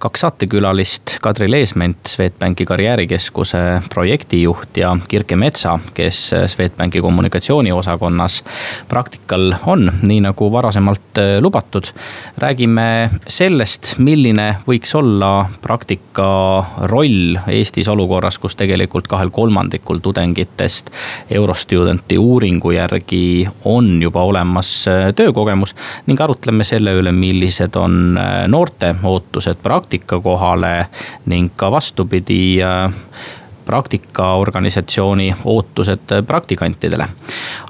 kaks 0.04 0.20
saatekülalist, 0.20 1.16
Kadri 1.22 1.50
Leesment, 1.50 1.96
Swedbanki 2.06 2.64
karjäärikeskuse 2.64 3.82
projektijuht 3.94 4.76
ja 4.76 4.96
Kirke 5.08 5.36
Metsa, 5.36 5.78
kes 5.94 6.30
Swedbanki 6.46 7.00
kommunikatsiooniosakonnas 7.00 8.42
praktikal 8.88 9.54
on, 9.66 9.92
nii 10.02 10.20
nagu 10.20 10.50
varasemalt 10.52 11.18
äh, 11.18 11.40
lubatud. 11.40 11.88
räägime 12.38 13.10
sellest, 13.26 13.94
milline 13.98 14.56
võiks 14.68 14.92
olla 14.94 15.46
praktika 15.62 16.28
roll 16.92 17.38
Eestis 17.48 17.88
olukorras, 17.88 18.38
kus 18.38 18.56
tegelikult 18.60 19.08
kahel 19.08 19.30
kolmandikul 19.30 20.04
tudengitest 20.04 20.90
Eurostudenti 21.30 22.18
uuringu 22.18 22.70
järgi 22.76 23.48
on 23.64 24.02
juba 24.02 24.22
olemas 24.22 24.84
äh, 24.88 25.14
töökogemus 25.16 25.72
ning 26.06 26.20
arutleme 26.20 26.64
selle 26.64 26.92
üle, 27.00 27.12
millised 27.12 27.80
on 27.80 28.18
äh, 28.20 28.44
noorte 28.48 28.94
ootused 29.02 29.64
praktikale 29.64 29.93
praktika 29.94 30.20
kohale 30.20 30.88
ning 31.26 31.52
ka 31.56 31.70
vastupidi 31.70 32.62
äh, 32.62 32.92
praktikaorganisatsiooni 33.64 35.34
ootused 35.44 36.10
praktikantidele. 36.26 37.06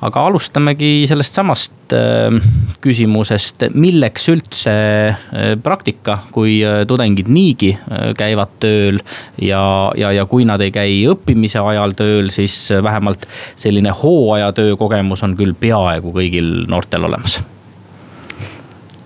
aga 0.02 0.26
alustamegi 0.26 1.06
sellest 1.06 1.34
samast 1.34 1.92
äh, 1.92 2.32
küsimusest, 2.80 3.68
milleks 3.74 4.28
üldse 4.28 4.72
äh, 5.08 5.54
praktika, 5.62 6.18
kui 6.32 6.62
tudengid 6.88 7.28
niigi 7.28 7.76
käivad 8.16 8.56
tööl 8.60 8.98
ja, 9.38 9.92
ja, 9.96 10.12
ja 10.12 10.26
kui 10.26 10.44
nad 10.44 10.60
ei 10.60 10.72
käi 10.72 11.04
õppimise 11.06 11.60
ajal 11.60 11.92
tööl, 11.92 12.30
siis 12.30 12.72
vähemalt 12.82 13.28
selline 13.56 13.92
hooajatöö 13.92 14.76
kogemus 14.76 15.22
on 15.22 15.36
küll 15.36 15.54
peaaegu 15.54 16.12
kõigil 16.16 16.64
noortel 16.68 17.04
olemas. 17.04 17.42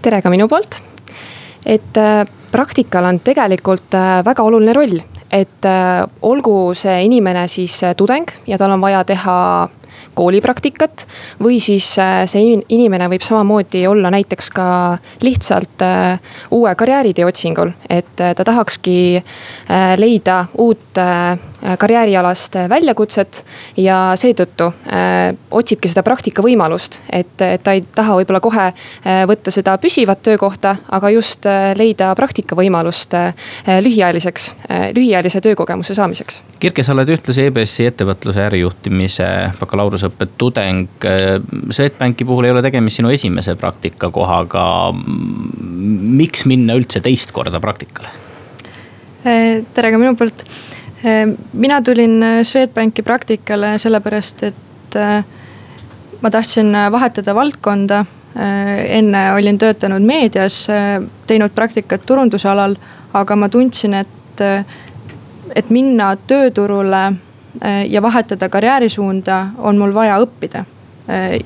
tere 0.03 0.23
ka 0.23 0.31
minu 0.31 0.49
poolt, 0.49 0.81
et 1.67 1.99
praktikal 2.53 3.05
on 3.09 3.21
tegelikult 3.25 3.95
äh, 3.95 4.21
väga 4.27 4.45
oluline 4.47 4.75
roll, 4.77 5.01
et 5.31 5.67
äh, 5.69 6.05
olgu 6.23 6.75
see 6.79 7.03
inimene 7.07 7.47
siis 7.51 7.81
äh, 7.85 7.97
tudeng 7.99 8.29
ja 8.47 8.59
tal 8.59 8.75
on 8.77 8.85
vaja 8.85 9.05
teha 9.09 9.37
koolipraktikat. 10.19 11.07
või 11.43 11.61
siis 11.63 11.85
see 11.95 12.41
inimene 12.75 13.07
võib 13.11 13.23
samamoodi 13.23 13.85
olla 13.87 14.11
näiteks 14.11 14.49
ka 14.51 14.67
lihtsalt 15.23 15.85
uue 16.51 16.75
karjääritee 16.75 17.27
otsingul, 17.27 17.71
et 17.89 18.11
ta 18.17 18.35
tahakski 18.45 19.23
leida 19.97 20.41
uut 20.59 20.99
karjäärialast 21.79 22.57
äh, 22.57 22.69
väljakutset 22.71 23.45
ja 23.77 24.13
seetõttu 24.19 24.71
äh, 24.71 25.35
otsibki 25.51 25.89
seda 25.91 26.03
praktikavõimalust. 26.07 27.01
et, 27.13 27.35
et 27.43 27.63
ta 27.63 27.75
ei 27.75 27.83
taha 27.83 28.19
võib-olla 28.21 28.41
kohe 28.41 28.67
äh, 28.69 29.23
võtta 29.29 29.53
seda 29.55 29.77
püsivat 29.83 30.23
töökohta, 30.23 30.77
aga 30.95 31.11
just 31.11 31.47
äh, 31.51 31.73
leida 31.79 32.11
praktikavõimalust 32.19 33.15
äh, 33.19 33.35
lühiajaliseks, 33.85 34.53
lühiajalise 34.95 35.41
töökogemuse 35.45 35.95
saamiseks. 35.95 36.41
Kirke, 36.61 36.83
sa 36.85 36.95
oled 36.95 37.11
ühtlasi 37.13 37.49
EBS-i 37.49 37.89
ettevõtluse 37.91 38.43
ärijuhtimise 38.47 39.27
bakalaureuseõppe 39.61 40.29
tudeng. 40.39 41.07
Swedbanki 41.75 42.27
puhul 42.29 42.49
ei 42.49 42.55
ole 42.55 42.63
tegemist 42.65 43.01
sinu 43.01 43.13
esimese 43.15 43.55
praktikakohaga. 43.59 44.65
miks 46.19 46.45
minna 46.47 46.75
üldse 46.79 47.01
teist 47.05 47.33
korda 47.33 47.61
praktikale? 47.61 48.11
tere 49.23 49.91
ka 49.93 49.99
minu 49.99 50.15
poolt 50.17 50.45
mina 51.53 51.83
tulin 51.83 52.23
äh, 52.23 52.43
Swedbanki 52.43 53.03
praktikale 53.03 53.79
sellepärast, 53.79 54.43
et 54.43 54.97
äh, 54.97 55.25
ma 56.23 56.31
tahtsin 56.31 56.75
äh, 56.75 56.93
vahetada 56.93 57.35
valdkonda. 57.35 58.05
enne 58.89 59.33
olin 59.35 59.57
töötanud 59.59 60.05
meedias, 60.07 60.69
teinud 61.27 61.51
praktikat 61.57 62.05
turundusalal, 62.07 62.77
aga 63.17 63.37
ma 63.37 63.49
tundsin, 63.49 63.95
et, 63.99 64.43
et 65.57 65.71
minna 65.75 66.13
tööturule 66.29 67.01
ja 67.89 68.03
vahetada 68.03 68.49
karjäärisuunda 68.49 69.39
on 69.59 69.81
mul 69.81 69.95
vaja 69.95 70.21
õppida 70.23 70.63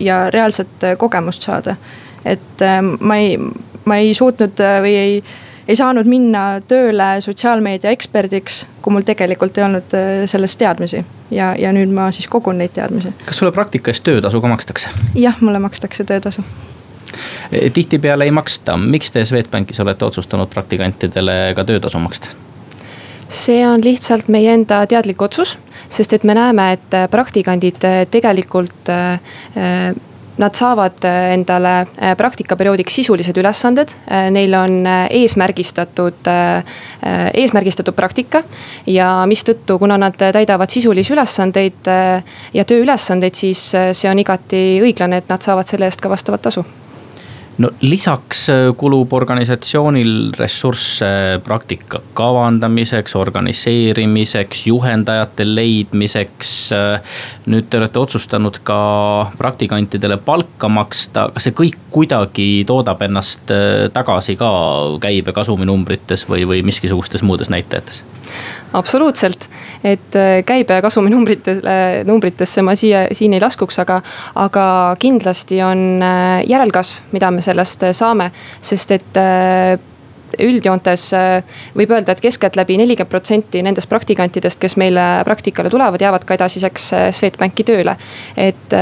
ja 0.00 0.18
reaalset 0.30 0.84
kogemust 0.98 1.42
saada. 1.48 1.76
et 2.24 2.66
ma 3.00 3.16
ei, 3.16 3.38
ma 3.84 3.96
ei 3.96 4.12
suutnud 4.14 4.60
või 4.82 4.94
ei 4.96 5.24
ei 5.72 5.78
saanud 5.78 6.08
minna 6.08 6.60
tööle 6.68 7.14
sotsiaalmeedia 7.24 7.92
eksperdiks, 7.96 8.62
kui 8.84 8.92
mul 8.92 9.06
tegelikult 9.08 9.56
ei 9.56 9.64
olnud 9.64 9.96
äh, 9.96 10.10
sellest 10.28 10.60
teadmisi. 10.60 11.04
ja, 11.32 11.54
ja 11.58 11.72
nüüd 11.72 11.92
ma 11.94 12.10
siis 12.12 12.28
kogun 12.28 12.60
neid 12.60 12.74
teadmisi. 12.76 13.14
kas 13.24 13.40
sulle 13.40 13.52
praktika 13.56 13.92
eest 13.92 14.04
töötasu 14.04 14.40
ka 14.40 14.52
makstakse? 14.52 14.92
jah, 15.16 15.40
mulle 15.40 15.62
makstakse 15.64 16.04
töötasu 16.04 16.44
e, 17.52 17.70
tihtipeale 17.70 18.28
ei 18.28 18.30
maksta, 18.30 18.76
miks 18.76 19.10
te 19.10 19.24
Swedbankis 19.24 19.80
olete 19.80 20.04
otsustanud 20.04 20.52
praktikantidele 20.52 21.54
ka 21.56 21.64
töötasu 21.64 22.04
maksta? 22.04 22.36
see 23.32 23.64
on 23.68 23.80
lihtsalt 23.84 24.28
meie 24.28 24.52
enda 24.52 24.84
teadlik 24.86 25.22
otsus, 25.24 25.56
sest 25.88 26.12
et 26.12 26.24
me 26.28 26.36
näeme, 26.36 26.72
et 26.76 27.00
praktikandid 27.10 27.80
tegelikult 28.12 28.92
äh, 28.92 29.94
Nad 30.36 30.54
saavad 30.56 31.04
äh, 31.04 31.34
endale 31.34 31.86
äh, 32.00 32.14
praktikaperioodiks 32.16 32.94
sisulised 32.94 33.36
ülesanded, 33.36 33.92
äh, 34.08 34.30
neil 34.32 34.54
on 34.56 34.86
eesmärgistatud, 35.10 36.28
eesmärgistatud 37.34 37.94
praktika. 37.94 38.42
ja 38.86 39.26
mistõttu, 39.26 39.78
kuna 39.78 39.98
nad 39.98 40.16
täidavad 40.16 40.70
sisulisi 40.70 41.12
ülesandeid 41.12 41.90
ja 42.54 42.64
tööülesandeid, 42.64 43.34
siis 43.34 43.72
see 43.72 44.10
on 44.10 44.18
igati 44.18 44.62
õiglane, 44.82 45.22
et 45.22 45.28
nad 45.28 45.42
saavad 45.42 45.68
selle 45.68 45.90
eest 45.90 46.00
ka 46.00 46.10
vastavat 46.12 46.48
tasu 46.48 46.64
no 47.58 47.70
lisaks 47.80 48.46
äh, 48.50 48.60
kulub 48.76 49.12
organisatsioonil 49.12 50.32
ressursse 50.38 51.06
praktika 51.44 52.00
kavandamiseks, 52.14 53.16
organiseerimiseks, 53.16 54.66
juhendajate 54.66 55.46
leidmiseks. 55.46 56.52
Äh, 56.72 57.18
nüüd 57.52 57.68
te 57.70 57.80
olete 57.80 58.00
otsustanud 58.02 58.60
ka 58.66 58.78
praktikantidele 59.38 60.16
palka 60.24 60.70
maksta, 60.72 61.28
kas 61.34 61.48
see 61.48 61.56
kõik 61.56 61.78
kuidagi 61.92 62.48
toodab 62.68 63.02
ennast 63.04 63.52
äh, 63.52 63.88
tagasi 63.92 64.38
ka 64.40 64.52
käibe 65.02 65.34
kasuminumbrites 65.36 66.26
või, 66.30 66.46
või 66.48 66.64
miskisugustes 66.66 67.24
muudes 67.26 67.52
näitajates? 67.52 68.02
Absoluutselt, 68.72 69.48
et 69.84 70.18
käibe 70.46 70.78
ja 70.78 70.82
kasumi 70.84 71.12
numbritele, 71.12 71.76
numbritesse 72.08 72.62
ma 72.62 72.74
siia, 72.78 73.06
siin 73.12 73.36
ei 73.36 73.42
laskuks, 73.42 73.78
aga, 73.82 74.00
aga 74.40 74.66
kindlasti 75.02 75.62
on 75.64 76.02
järelkasv, 76.48 77.08
mida 77.12 77.30
me 77.30 77.44
sellest 77.44 77.88
saame, 77.96 78.30
sest 78.60 78.94
et 78.96 79.22
üldjoontes 80.42 81.10
võib 81.76 81.90
öelda, 81.92 82.14
et 82.14 82.22
keskeltläbi 82.24 82.78
nelikümmend 82.80 83.10
protsenti 83.12 83.60
nendest 83.62 83.90
praktikantidest, 83.90 84.60
kes 84.62 84.78
meile 84.80 85.04
praktikale 85.28 85.70
tulevad, 85.70 86.00
jäävad 86.00 86.24
ka 86.24 86.38
edasiseks 86.38 86.88
Swedbanki 87.18 87.66
tööle. 87.68 87.96
et 88.36 88.78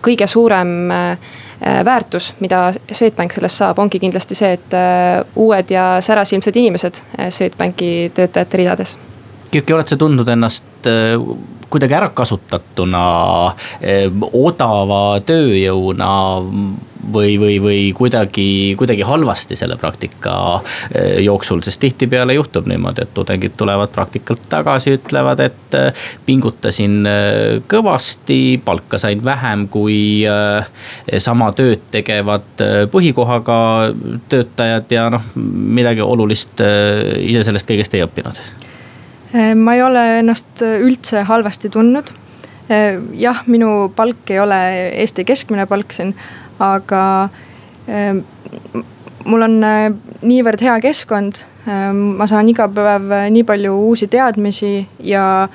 kõige 0.00 0.26
suurem 0.26 0.78
Äh, 0.88 1.18
väärtus, 1.60 2.34
mida 2.40 2.72
Swedbank 2.92 3.32
sellest 3.34 3.58
saab, 3.58 3.78
ongi 3.82 3.98
kindlasti 3.98 4.36
see, 4.38 4.52
et 4.58 4.74
äh, 4.76 5.24
uued 5.36 5.70
ja 5.74 5.96
särasilmsed 6.04 6.56
inimesed 6.56 7.00
äh, 7.18 7.32
Swedbanki 7.34 8.12
töötajate 8.14 8.60
ridades. 8.60 8.96
Kirki, 9.50 9.72
oled 9.72 9.88
sa 9.88 9.96
tundnud 9.96 10.28
ennast 10.28 10.86
kuidagi 11.70 11.98
ärakasutatuna, 11.98 13.06
odava 14.32 15.02
tööjõuna 15.26 16.12
või, 17.12 17.38
või, 17.40 17.62
või 17.62 17.92
kuidagi, 17.96 18.74
kuidagi 18.78 19.02
halvasti 19.02 19.56
selle 19.56 19.76
praktika 19.76 20.60
eh, 20.94 21.18
jooksul, 21.24 21.62
sest 21.62 21.80
tihtipeale 21.80 22.34
juhtub 22.34 22.66
niimoodi, 22.68 23.04
et 23.04 23.14
tudengid 23.14 23.56
tulevad 23.56 23.92
praktikalt 23.94 24.44
tagasi, 24.48 24.96
ütlevad, 24.98 25.40
et 25.44 25.78
eh, 25.78 26.06
pingutasin 26.26 26.98
eh, 27.06 27.62
kõvasti, 27.68 28.60
palka 28.64 28.98
sain 28.98 29.24
vähem 29.24 29.66
kui 29.72 29.98
sama 31.18 31.50
tööd 31.56 31.82
tegevad 31.92 32.62
põhikohaga 32.92 33.58
töötajad 34.28 34.92
ja 34.92 35.08
noh, 35.12 35.24
midagi 35.34 36.02
olulist 36.04 36.60
ise 36.60 37.44
sellest 37.46 37.68
kõigest 37.68 37.94
ei 37.96 38.04
õppinud 38.06 38.67
ma 39.32 39.74
ei 39.74 39.82
ole 39.84 40.02
ennast 40.18 40.62
üldse 40.64 41.22
halvasti 41.28 41.68
tundnud. 41.68 42.14
jah, 43.16 43.42
minu 43.46 43.92
palk 43.96 44.30
ei 44.30 44.40
ole 44.40 44.58
Eesti 45.02 45.24
keskmine 45.24 45.66
palk 45.66 45.92
siin, 45.92 46.14
aga 46.60 47.02
mul 49.28 49.44
on 49.44 49.58
äh, 49.64 49.86
niivõrd 50.26 50.62
hea 50.64 50.78
keskkond. 50.88 51.44
Ma 51.68 52.24
saan 52.24 52.48
iga 52.48 52.64
päev 52.72 53.10
äh, 53.12 53.26
nii 53.32 53.44
palju 53.48 53.74
uusi 53.90 54.08
teadmisi 54.08 54.72
ja 55.04 55.48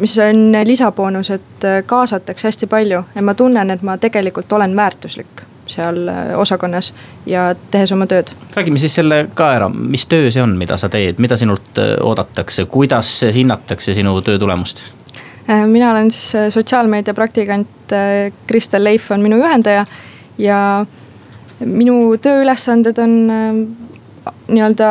mis 0.00 0.16
on 0.24 0.56
lisaboonus, 0.64 1.30
et 1.36 1.68
äh, 1.68 1.82
kaasatakse 1.86 2.48
hästi 2.48 2.70
palju 2.70 3.04
ja 3.14 3.22
ma 3.22 3.36
tunnen, 3.36 3.70
et 3.70 3.84
ma 3.84 3.98
tegelikult 4.00 4.52
olen 4.56 4.76
väärtuslik 4.76 5.49
seal 5.70 6.10
osakonnas 6.36 6.92
ja 7.26 7.50
tehes 7.70 7.92
oma 7.92 8.06
tööd. 8.10 8.32
räägime 8.56 8.78
siis 8.78 8.94
selle 8.98 9.24
ka 9.34 9.52
ära, 9.56 9.68
mis 9.68 10.06
töö 10.10 10.30
see 10.30 10.42
on, 10.42 10.56
mida 10.58 10.78
sa 10.80 10.88
teed, 10.92 11.18
mida 11.22 11.38
sinult 11.40 11.78
oodatakse, 12.00 12.66
kuidas 12.70 13.20
hinnatakse 13.34 13.94
sinu 13.94 14.20
töö 14.26 14.38
tulemust? 14.38 14.82
mina 15.66 15.90
olen 15.90 16.10
siis 16.14 16.54
sotsiaalmeedia 16.54 17.14
praktikant, 17.14 17.92
Kristel 18.46 18.84
Leif 18.84 19.10
on 19.10 19.22
minu 19.24 19.40
juhendaja 19.40 19.86
ja 20.38 20.60
minu 21.64 22.16
tööülesanded 22.22 22.98
on 23.02 23.16
äh, 23.30 23.58
nii-öelda 24.48 24.90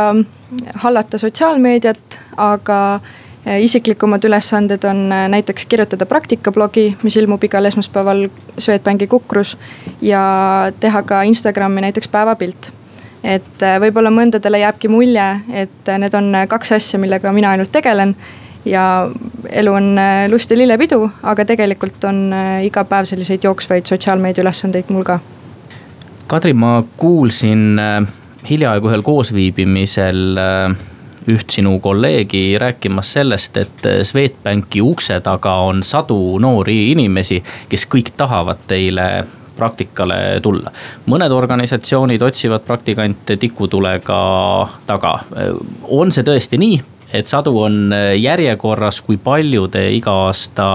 hallata 0.83 1.17
sotsiaalmeediat, 1.17 2.19
aga 2.37 2.79
äh, 2.95 3.15
isiklikumad 3.59 4.23
ülesanded 4.25 4.83
on 4.83 5.11
äh, 5.11 5.27
näiteks 5.29 5.65
kirjutada 5.65 6.05
praktikablogi, 6.05 6.97
mis 7.03 7.17
ilmub 7.17 7.43
igal 7.43 7.65
esmaspäeval 7.65 8.27
Swedbanki 8.57 9.07
Kukrus. 9.07 9.57
ja 10.01 10.21
teha 10.79 11.03
ka 11.03 11.21
Instagrami 11.21 11.81
näiteks 11.81 12.07
päevapilt. 12.07 12.73
et 13.23 13.63
võib-olla 13.79 14.11
mõndadele 14.11 14.59
jääbki 14.59 14.87
mulje, 14.87 15.39
et 15.53 15.89
need 15.97 16.13
on 16.13 16.35
kaks 16.47 16.71
asja, 16.71 16.99
millega 16.99 17.31
mina 17.31 17.51
ainult 17.51 17.71
tegelen. 17.71 18.15
ja 18.65 19.09
elu 19.49 19.73
on 19.73 19.97
lust 20.31 20.51
ja 20.51 20.57
lillepidu, 20.57 21.09
aga 21.23 21.45
tegelikult 21.45 22.03
on 22.03 22.33
iga 22.63 22.83
päev 22.83 23.05
selliseid 23.05 23.43
jooksvaid 23.43 23.85
sotsiaalmeedia 23.85 24.43
ülesandeid 24.43 24.89
mul 24.89 25.03
ka 25.03 25.19
Kadri, 26.29 26.53
ma 26.53 26.83
kuulsin 26.97 27.79
äh, 27.81 28.03
hiljaaegu 28.45 28.91
ühel 28.91 29.01
koosviibimisel 29.01 30.37
äh, 30.37 30.75
üht 31.29 31.53
sinu 31.53 31.77
kolleegi 31.79 32.57
rääkimas 32.59 33.13
sellest, 33.13 33.57
et 33.57 33.85
äh, 33.85 34.01
Swedbanki 34.03 34.81
ukse 34.81 35.19
taga 35.25 35.59
on 35.69 35.83
sadu 35.83 36.39
noori 36.41 36.91
inimesi, 36.91 37.43
kes 37.69 37.85
kõik 37.89 38.13
tahavad 38.17 38.65
teile 38.67 39.09
praktikale 39.59 40.39
tulla. 40.41 40.71
mõned 41.05 41.33
organisatsioonid 41.35 42.21
otsivad 42.21 42.63
praktikante 42.63 43.37
tikutulega 43.37 44.19
taga. 44.87 45.19
on 45.83 46.11
see 46.15 46.23
tõesti 46.23 46.57
nii, 46.57 46.81
et 47.13 47.27
sadu 47.27 47.57
on 47.59 47.93
järjekorras, 48.15 49.01
kui 49.01 49.17
palju 49.17 49.67
te 49.67 49.89
iga 49.91 50.13
aasta 50.29 50.69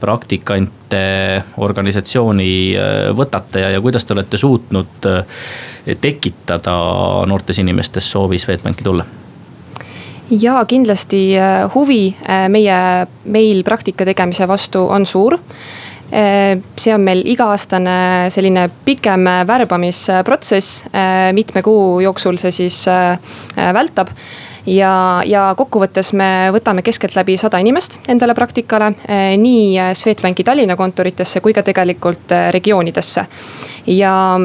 praktikante 0.00 1.04
organisatsiooni 1.56 2.52
võtate 3.16 3.62
ja, 3.62 3.70
ja 3.70 3.80
kuidas 3.80 4.04
te 4.04 4.16
olete 4.16 4.40
suutnud 4.40 5.10
tekitada 6.00 6.78
noortes 7.26 7.62
inimestes 7.62 8.10
soovi 8.10 8.38
Swedbanki 8.38 8.84
tulla? 8.84 9.06
Ja 10.30 10.64
kindlasti 10.68 11.22
äh, 11.38 11.64
huvi 11.74 12.14
meie, 12.48 12.78
meil 13.24 13.64
praktika 13.64 14.06
tegemise 14.08 14.48
vastu 14.48 14.86
on 14.88 15.06
suur 15.06 15.38
see 16.14 16.92
on 16.94 17.00
meil 17.02 17.24
iga-aastane 17.26 18.28
selline 18.30 18.68
pikem 18.84 19.24
värbamisprotsess, 19.48 20.84
mitme 21.34 21.62
kuu 21.64 21.96
jooksul 22.04 22.36
see 22.38 22.52
siis 22.54 22.76
vältab 23.56 24.12
ja, 24.66 25.22
ja 25.26 25.44
kokkuvõttes 25.56 26.12
me 26.16 26.28
võtame 26.54 26.84
keskeltläbi 26.84 27.36
sada 27.40 27.58
inimest 27.62 27.98
endale 28.08 28.34
praktikale, 28.36 28.92
nii 29.40 29.94
Swedbanki 29.96 30.44
Tallinna 30.44 30.76
kontoritesse 30.76 31.42
kui 31.44 31.56
ka 31.56 31.64
tegelikult 31.66 32.32
regioonidesse. 32.54 33.26
Ja 33.86 34.38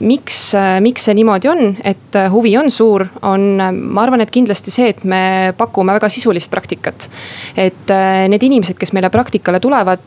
miks, 0.00 0.38
eh, 0.54 0.78
miks 0.82 1.06
see 1.06 1.14
niimoodi 1.18 1.50
on, 1.50 1.74
et 1.84 2.18
huvi 2.32 2.56
on 2.58 2.70
suur, 2.70 3.04
on, 3.22 3.44
ma 3.70 4.02
arvan, 4.02 4.24
et 4.24 4.32
kindlasti 4.34 4.72
see, 4.74 4.90
et 4.94 5.04
me 5.08 5.52
pakume 5.56 5.94
väga 5.94 6.08
sisulist 6.10 6.50
praktikat. 6.50 7.08
et 7.56 7.90
need 8.30 8.42
inimesed, 8.42 8.76
kes 8.78 8.92
meile 8.94 9.10
praktikale 9.10 9.60
tulevad, 9.60 10.02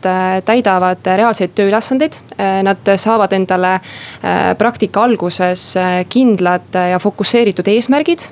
täidavad 0.46 1.06
reaalseid 1.06 1.52
tööülesandeid. 1.56 2.16
Nad 2.64 2.88
saavad 2.98 3.34
endale 3.36 3.74
praktika 4.58 5.04
alguses 5.04 5.76
kindlad 6.10 6.76
ja 6.92 7.00
fokusseeritud 7.00 7.68
eesmärgid, 7.68 8.26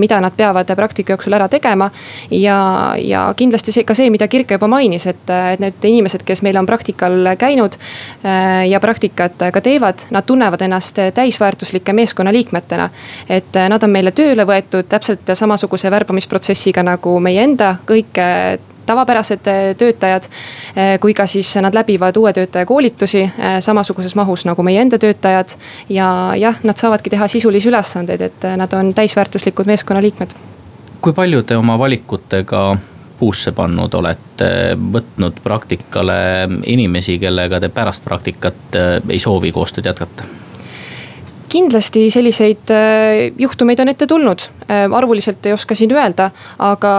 mida 0.00 0.20
nad 0.20 0.34
peavad 0.36 0.72
praktika 0.76 1.14
jooksul 1.14 1.36
ära 1.36 1.48
tegema. 1.48 1.90
ja, 2.30 2.94
ja 2.98 3.26
kindlasti 3.36 3.72
see 3.72 3.84
ka 3.84 3.94
see, 3.94 4.10
mida 4.10 4.28
Kirke 4.28 4.58
juba 4.58 4.68
mainis, 4.68 5.06
et, 5.06 5.30
et 5.30 5.60
need 5.60 5.84
inimesed, 5.84 6.24
kes 6.26 6.42
meil 6.42 6.56
on 6.56 6.66
praktikal 6.66 7.34
käinud 7.38 7.76
ja 8.68 8.80
praktikat 8.80 9.44
ka 9.52 9.60
teevad, 9.60 9.93
nad 10.10 10.26
tunnevad 10.26 10.60
ennast 10.60 10.98
täisväärtuslike 11.14 11.92
meeskonnaliikmetena. 11.92 12.90
et 13.28 13.54
nad 13.68 13.82
on 13.82 13.90
meile 13.90 14.10
tööle 14.10 14.44
võetud 14.44 14.88
täpselt 14.88 15.34
samasuguse 15.34 15.90
värbamisprotsessiga 15.90 16.82
nagu 16.82 17.18
meie 17.20 17.42
enda 17.42 17.76
kõik 17.86 18.20
tavapärased 18.86 19.40
töötajad. 19.78 20.22
Äh, 20.76 20.98
kui 21.00 21.14
ka 21.14 21.26
siis 21.26 21.56
nad 21.56 21.74
läbivad 21.74 22.16
uue 22.16 22.32
töötaja 22.32 22.66
koolitusi 22.66 23.22
äh, 23.22 23.58
samasuguses 23.60 24.14
mahus 24.14 24.44
nagu 24.44 24.62
meie 24.62 24.80
enda 24.80 24.98
töötajad. 24.98 25.56
ja 25.88 26.32
jah, 26.36 26.56
nad 26.62 26.76
saavadki 26.76 27.10
teha 27.10 27.28
sisulisi 27.28 27.68
ülesandeid, 27.68 28.20
et 28.20 28.50
nad 28.56 28.72
on 28.72 28.94
täisväärtuslikud 28.94 29.66
meeskonnaliikmed 29.66 30.34
kui 31.04 31.12
palju 31.12 31.42
te 31.42 31.56
oma 31.56 31.76
valikutega 31.78 32.76
puusse 33.18 33.52
pannud 33.52 33.94
olete, 33.94 34.48
võtnud 34.92 35.38
praktikale 35.42 36.48
inimesi, 36.66 37.18
kellega 37.18 37.60
te 37.60 37.70
pärast 37.72 38.04
praktikat 38.04 38.78
eh, 38.78 38.96
ei 39.08 39.18
soovi 39.22 39.52
koostööd 39.52 39.90
jätkata? 39.92 40.26
Kindlasti 41.54 42.08
selliseid 42.10 42.72
äh, 42.74 43.32
juhtumeid 43.38 43.80
on 43.82 43.92
ette 43.92 44.08
tulnud, 44.10 44.46
äh, 44.66 44.84
arvuliselt 44.90 45.46
ei 45.46 45.54
oska 45.54 45.76
siin 45.78 45.92
öelda, 45.94 46.30
aga 46.62 46.94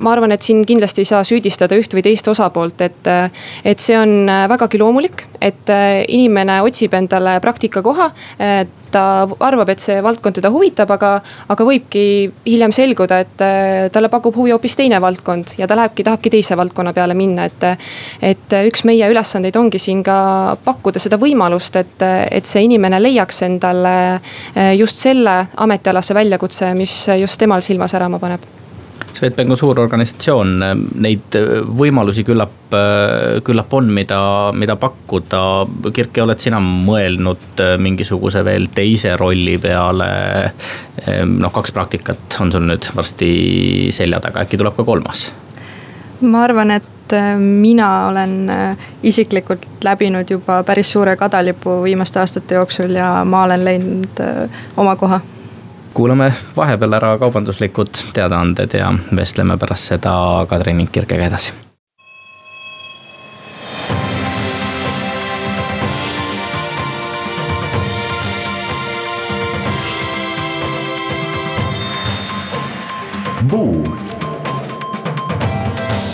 ma 0.00 0.12
arvan, 0.12 0.34
et 0.34 0.44
siin 0.44 0.64
kindlasti 0.68 1.04
ei 1.04 1.10
saa 1.12 1.24
süüdistada 1.26 1.78
üht 1.78 1.96
või 1.96 2.04
teist 2.06 2.28
osapoolt, 2.28 2.84
et. 2.84 3.00
Äh, 3.08 3.30
et 3.68 3.82
see 3.82 3.96
on 3.98 4.28
vägagi 4.48 4.78
loomulik, 4.80 5.24
et 5.44 5.70
inimene 6.08 6.60
otsib 6.64 6.94
endale 6.96 7.36
praktikakoha 7.42 8.08
ta 8.90 9.02
arvab, 9.44 9.68
et 9.72 9.82
see 9.82 9.98
valdkond 10.04 10.38
teda 10.38 10.50
huvitab, 10.52 10.90
aga, 10.94 11.10
aga 11.52 11.66
võibki 11.66 12.02
hiljem 12.46 12.72
selguda, 12.74 13.20
et 13.24 13.44
talle 13.92 14.10
pakub 14.12 14.36
huvi 14.38 14.54
hoopis 14.54 14.78
teine 14.78 15.00
valdkond 15.02 15.56
ja 15.60 15.68
ta 15.68 15.76
lähebki, 15.78 16.06
tahabki 16.06 16.32
teise 16.32 16.56
valdkonna 16.58 16.94
peale 16.96 17.16
minna, 17.18 17.48
et. 17.48 17.66
et 18.24 18.56
üks 18.68 18.84
meie 18.88 19.08
ülesandeid 19.10 19.56
ongi 19.60 19.80
siin 19.82 20.00
ka 20.06 20.56
pakkuda 20.64 21.00
seda 21.02 21.18
võimalust, 21.20 21.76
et, 21.76 22.04
et 22.32 22.48
see 22.48 22.64
inimene 22.64 23.00
leiaks 23.02 23.42
endale 23.44 23.77
just 24.78 25.02
selle 25.02 25.40
ametialase 25.56 26.16
väljakutse, 26.16 26.72
mis 26.78 27.00
just 27.20 27.40
temal 27.40 27.64
silma 27.64 27.88
särama 27.90 28.20
paneb 28.22 28.46
Swedbank 29.18 29.50
on 29.50 29.58
suur 29.58 29.80
organisatsioon, 29.82 30.50
neid 31.02 31.36
võimalusi 31.78 32.22
küllap, 32.26 32.74
küllap 33.44 33.72
on, 33.74 33.88
mida, 33.94 34.20
mida 34.54 34.76
pakkuda. 34.78 35.40
Kirke, 35.94 36.22
oled 36.22 36.42
sina 36.42 36.60
mõelnud 36.62 37.62
mingisuguse 37.82 38.44
veel 38.46 38.68
teise 38.74 39.16
rolli 39.18 39.56
peale? 39.62 40.10
noh, 41.24 41.52
kaks 41.54 41.72
praktikat 41.72 42.38
on 42.42 42.52
sul 42.52 42.66
nüüd 42.68 42.88
varsti 42.94 43.30
selja 43.94 44.20
taga, 44.22 44.44
äkki 44.44 44.60
tuleb 44.60 44.76
ka 44.76 44.86
kolmas? 44.86 45.28
ma 46.20 46.42
arvan, 46.42 46.72
et 46.74 46.97
äh, 47.12 47.38
mina 47.38 48.08
olen 48.08 48.50
äh, 48.50 48.76
isiklikult 49.02 49.66
läbinud 49.84 50.30
juba 50.30 50.62
päris 50.62 50.92
suure 50.92 51.16
kadalipu 51.16 51.82
viimaste 51.82 52.20
aastate 52.20 52.54
jooksul 52.54 52.94
ja 52.96 53.24
ma 53.24 53.42
olen 53.42 53.64
leidnud 53.64 54.22
oma 54.76 54.96
koha 54.96 55.20
kuulame 55.94 56.32
vahepeal 56.56 56.92
ära 56.92 57.18
kaubanduslikud 57.18 58.04
teadaanded 58.14 58.74
ja 58.78 58.92
vestleme 59.16 59.56
pärast 59.58 59.94
seda 59.94 60.12
Kadri 60.48 60.72
ning 60.72 60.92
Kirkega 60.92 61.26
edasi 61.26 61.52
Buum. 73.48 73.87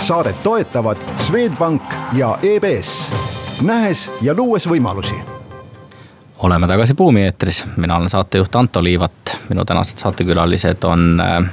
Saadet 0.05 0.43
toetavad 0.43 0.97
Swedbank 1.19 1.83
ja 2.13 2.39
EBS, 2.43 3.13
nähes 3.63 4.11
ja 4.23 4.35
luues 4.37 4.69
võimalusi. 4.69 5.15
oleme 6.39 6.67
tagasi 6.67 6.95
Buumi 6.95 7.23
eetris, 7.25 7.65
mina 7.77 7.97
olen 7.97 8.11
saatejuht 8.11 8.55
Anto 8.55 8.85
Liivat, 8.85 9.41
minu 9.49 9.65
tänased 9.65 9.99
saatekülalised 9.99 10.85
on 10.85 11.21
äh, 11.21 11.45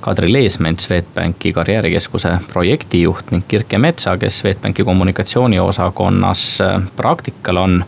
Kadri 0.00 0.32
Leesment, 0.32 0.80
Swedbanki 0.80 1.52
karjäärikeskuse 1.52 2.38
projektijuht 2.52 3.30
ning 3.30 3.44
Kirke 3.48 3.78
Metsa, 3.78 4.16
kes 4.18 4.38
Swedbanki 4.38 4.84
kommunikatsiooniosakonnas 4.84 6.60
äh, 6.60 6.82
praktikal 6.96 7.56
on. 7.56 7.84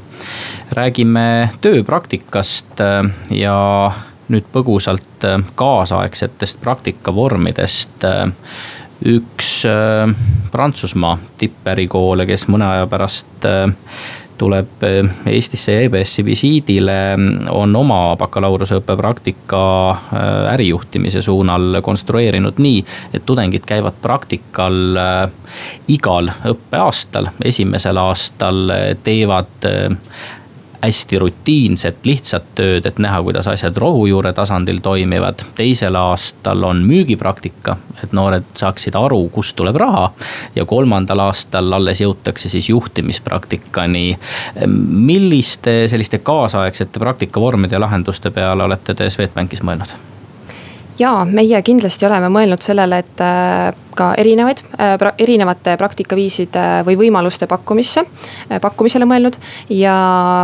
räägime 0.72 1.50
tööpraktikast 1.61 2.81
äh, 2.81 3.11
ja 3.31 3.92
nüüd 4.29 4.46
põgusalt 4.53 5.27
kaasaegsetest 5.55 6.61
praktikavormidest. 6.61 8.05
Äh, 9.02 9.14
üks 9.14 9.64
äh, 9.64 10.14
Prantsusmaa 10.52 11.18
tippärikoole, 11.38 12.26
kes 12.26 12.46
mõne 12.48 12.68
aja 12.68 12.87
pärast 12.87 13.48
tuleb 14.38 14.83
Eestisse 15.30 15.72
ja 15.72 15.83
EBS-i 15.87 16.24
visiidile, 16.26 16.94
on 17.54 17.76
oma 17.78 18.16
bakalaureuseõppe 18.18 18.96
praktika 18.98 19.61
ärijuhtimise 20.50 21.22
suunal 21.22 21.78
konstrueerinud 21.83 22.59
nii, 22.59 22.80
et 23.14 23.22
tudengid 23.26 23.62
käivad 23.66 23.94
praktikal 24.02 24.98
igal 25.87 26.33
õppeaastal, 26.50 27.30
esimesel 27.46 28.02
aastal 28.02 28.74
teevad 29.07 29.70
hästi 30.85 31.18
rutiinset, 31.18 32.05
lihtsat 32.07 32.47
tööd, 32.55 32.87
et 32.87 32.99
näha, 33.03 33.23
kuidas 33.25 33.49
asjad 33.51 33.77
rohujuure 33.77 34.33
tasandil 34.33 34.81
toimivad. 34.85 35.44
teisel 35.57 35.97
aastal 35.97 36.62
on 36.62 36.83
müügipraktika, 36.85 37.77
et 38.03 38.12
noored 38.12 38.47
saaksid 38.55 38.97
aru, 38.99 39.29
kust 39.33 39.57
tuleb 39.57 39.77
raha. 39.81 40.11
ja 40.57 40.64
kolmandal 40.64 41.25
aastal 41.29 41.73
alles 41.73 42.01
jõutakse 42.01 42.49
siis 42.49 42.68
juhtimispraktikani. 42.68 44.18
milliste 44.88 45.88
selliste 45.88 46.18
kaasaegsete 46.18 46.99
praktikavormide 46.99 47.75
ja 47.75 47.81
lahenduste 47.81 48.31
peale 48.31 48.64
olete 48.64 48.94
te 48.94 49.11
Swedbankis 49.11 49.62
mõelnud? 49.62 50.13
Jaa, 50.98 51.24
meie 51.24 51.61
kindlasti 51.64 52.07
oleme 52.07 52.28
mõelnud 52.33 52.62
sellele, 52.64 53.00
et 53.02 53.22
äh, 53.24 53.70
ka 53.98 54.11
erinevaid, 54.18 54.62
äh, 54.78 54.94
erinevate 55.22 55.76
praktikaviiside 55.80 56.66
või 56.87 56.96
võimaluste 57.04 57.48
pakkumisse, 57.50 58.04
äh, 58.04 58.61
pakkumisele 58.62 59.09
mõelnud. 59.09 59.38
ja 59.68 59.96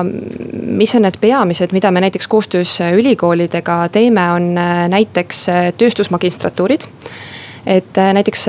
mis 0.04 0.94
on 0.94 1.06
need 1.06 1.20
peamised, 1.20 1.72
mida 1.72 1.90
me 1.90 2.00
näiteks 2.06 2.28
koostöös 2.28 2.78
ülikoolidega 2.94 3.88
teeme, 3.92 4.30
on 4.32 4.54
näiteks 4.88 5.46
tööstusmagistratuurid. 5.78 6.88
et 7.66 7.96
näiteks 7.96 8.48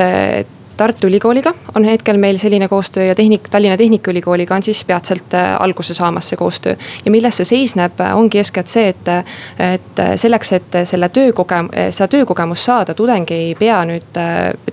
Tartu 0.82 1.08
Ülikooliga 1.08 1.54
on 1.76 1.84
hetkel 1.86 2.18
meil 2.18 2.40
selline 2.42 2.68
koostöö 2.68 3.04
ja 3.04 3.16
tehnik, 3.16 3.50
Tallinna 3.54 3.78
Tehnikaülikooliga 3.78 4.56
on 4.56 4.64
siis 4.64 4.86
peatselt 4.86 5.34
äh, 5.34 5.62
alguse 5.62 5.94
saamas 5.94 6.30
see 6.30 6.38
koostöö. 6.38 6.76
ja 7.06 7.12
milles 7.12 7.38
see 7.38 7.46
seisneb, 7.46 8.02
ongi 8.14 8.42
eeskätt 8.42 8.68
see, 8.68 8.88
et, 8.90 9.12
et 9.60 10.02
selleks, 10.16 10.54
et 10.58 10.78
selle 10.90 11.10
töökogem-, 11.14 11.70
seda 11.90 12.08
töökogemust 12.08 12.66
saada, 12.66 12.96
tudeng 12.98 13.30
ei 13.30 13.54
pea 13.60 13.84
nüüd 13.86 14.20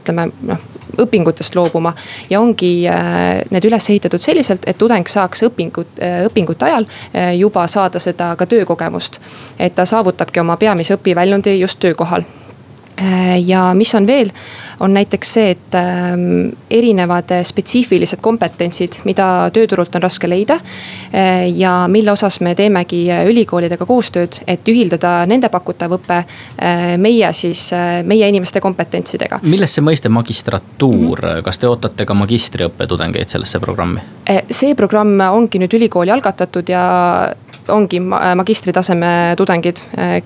ütleme 0.00 0.30
noh 0.48 0.64
õpingutest 1.04 1.60
loobuma. 1.60 1.92
ja 2.30 2.40
ongi 2.40 2.72
äh, 2.88 3.44
need 3.50 3.68
üles 3.68 3.90
ehitatud 3.90 4.24
selliselt, 4.24 4.64
et 4.66 4.80
tudeng 4.80 5.12
saaks 5.12 5.44
õpingut, 5.50 6.00
õpingute 6.30 6.70
ajal 6.72 6.88
juba 7.36 7.66
saada 7.68 8.00
seda 8.00 8.32
ka 8.36 8.46
töökogemust. 8.46 9.20
et 9.58 9.74
ta 9.74 9.84
saavutabki 9.84 10.40
oma 10.40 10.56
peamise 10.56 10.96
õpiväljundi 10.96 11.58
just 11.60 11.84
töökohal 11.84 12.24
ja 13.44 13.74
mis 13.74 13.94
on 13.94 14.06
veel 14.06 14.32
on 14.80 14.94
näiteks 14.94 15.32
see, 15.32 15.50
et 15.50 15.74
ähm, 15.74 16.50
erinevad 16.70 17.32
spetsiifilised 17.44 18.20
kompetentsid, 18.22 19.00
mida 19.08 19.48
tööturult 19.54 19.94
on 19.96 20.04
raske 20.04 20.30
leida. 20.30 20.58
Äh, 21.12 21.48
ja 21.56 21.86
mille 21.90 22.12
osas 22.12 22.40
me 22.44 22.54
teemegi 22.58 23.04
ülikoolidega 23.30 23.86
koostööd, 23.88 24.40
et 24.46 24.68
ühildada 24.68 25.22
nende 25.30 25.50
pakutav 25.52 25.96
õpe 25.98 26.20
äh, 26.20 26.94
meie 27.00 27.32
siis, 27.36 27.68
äh, 27.76 28.00
meie 28.06 28.28
inimeste 28.28 28.62
kompetentsidega. 28.64 29.40
milles 29.42 29.74
see 29.74 29.84
mõiste 29.84 30.08
magistratuur 30.12 31.22
mm, 31.22 31.28
-hmm. 31.28 31.42
kas 31.42 31.58
te 31.58 31.68
ootate 31.68 32.06
ka 32.06 32.14
magistriõppe 32.14 32.86
tudengeid 32.86 33.28
sellesse 33.28 33.60
programmi? 33.60 34.00
see 34.50 34.74
programm 34.74 35.20
ongi 35.20 35.58
nüüd 35.58 35.74
ülikooli 35.74 36.10
algatatud 36.10 36.68
ja 36.68 36.82
ongi 37.68 38.00
magistritaseme 38.34 39.34
tudengid, 39.36 39.76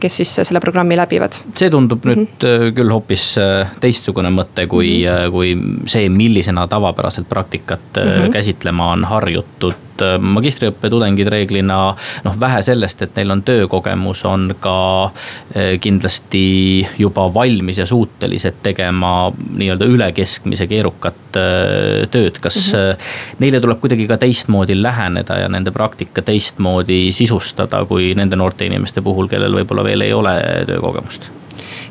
kes 0.01 0.17
siis 0.17 0.35
selle 0.43 0.61
programmi 0.61 0.97
läbivad. 0.97 1.33
see 1.55 1.71
tundub 1.71 2.05
nüüd 2.05 2.19
mm 2.19 2.27
-hmm. 2.39 2.75
küll 2.75 2.93
hoopis 2.93 3.35
teistsugune 3.81 4.31
mõte 4.31 4.43
mõte 4.53 4.67
kui 4.69 5.05
mm, 5.05 5.15
-hmm. 5.15 5.31
kui 5.31 5.57
see, 5.87 6.09
millisena 6.09 6.67
tavapäraselt 6.69 7.29
praktikat 7.29 7.81
mm 7.97 8.11
-hmm. 8.11 8.33
käsitlema 8.33 8.93
on 8.93 9.05
harjutud 9.05 9.75
et 9.93 10.05
äh, 10.05 10.17
magistriõppe 10.19 10.91
tudengid 10.91 11.29
reeglina 11.33 11.79
noh, 12.25 12.37
vähe 12.41 12.63
sellest, 12.65 13.03
et 13.05 13.17
neil 13.19 13.35
on 13.35 13.43
töökogemus, 13.47 14.25
on 14.29 14.53
ka 14.61 14.77
äh, 15.07 15.77
kindlasti 15.83 16.87
juba 16.99 17.29
valmis 17.35 17.83
ja 17.83 17.87
suutelised 17.89 18.63
tegema 18.65 19.31
nii-öelda 19.33 19.89
üle 19.91 20.11
keskmise 20.17 20.67
keerukat 20.71 21.39
äh, 21.41 22.09
tööd. 22.11 22.41
kas 22.43 22.73
mm 22.73 22.79
-hmm. 22.79 23.37
neile 23.39 23.61
tuleb 23.61 23.81
kuidagi 23.81 24.07
ka 24.09 24.17
teistmoodi 24.17 24.83
läheneda 24.83 25.39
ja 25.39 25.49
nende 25.49 25.71
praktika 25.71 26.23
teistmoodi 26.23 27.13
sisustada, 27.13 27.85
kui 27.85 28.15
nende 28.15 28.37
noorte 28.37 28.65
inimeste 28.65 29.03
puhul, 29.03 29.29
kellel 29.29 29.55
võib-olla 29.55 29.85
veel 29.85 30.01
ei 30.01 30.13
ole 30.13 30.41
töökogemust? 30.67 31.42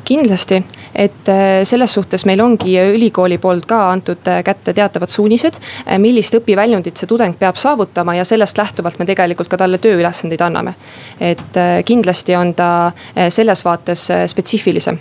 Kindlasti, 0.04 0.64
et 0.94 1.28
äh, 1.28 1.62
selles 1.64 1.94
suhtes 1.94 2.24
meil 2.26 2.40
ongi 2.42 2.74
ülikooli 2.94 3.38
poolt 3.38 3.66
ka 3.70 3.78
antud 3.92 4.26
äh, 4.28 4.42
kätte 4.44 4.74
teatavad 4.74 5.10
suunised. 5.10 5.58
Äh, 5.86 5.98
millist 6.02 6.34
õpiväljundit 6.36 6.98
see 6.98 7.10
tudeng 7.10 7.36
peab 7.38 7.56
saavutama 7.60 8.16
ja 8.18 8.26
sellest 8.28 8.58
lähtuvalt 8.58 8.98
me 8.98 9.06
tegelikult 9.08 9.50
ka 9.50 9.60
talle 9.60 9.78
tööülesandeid 9.82 10.42
anname. 10.42 10.74
et 11.20 11.58
kindlasti 11.84 12.34
on 12.36 12.54
ta 12.54 12.92
selles 13.30 13.64
vaates 13.64 14.08
spetsiifilisem. 14.26 14.98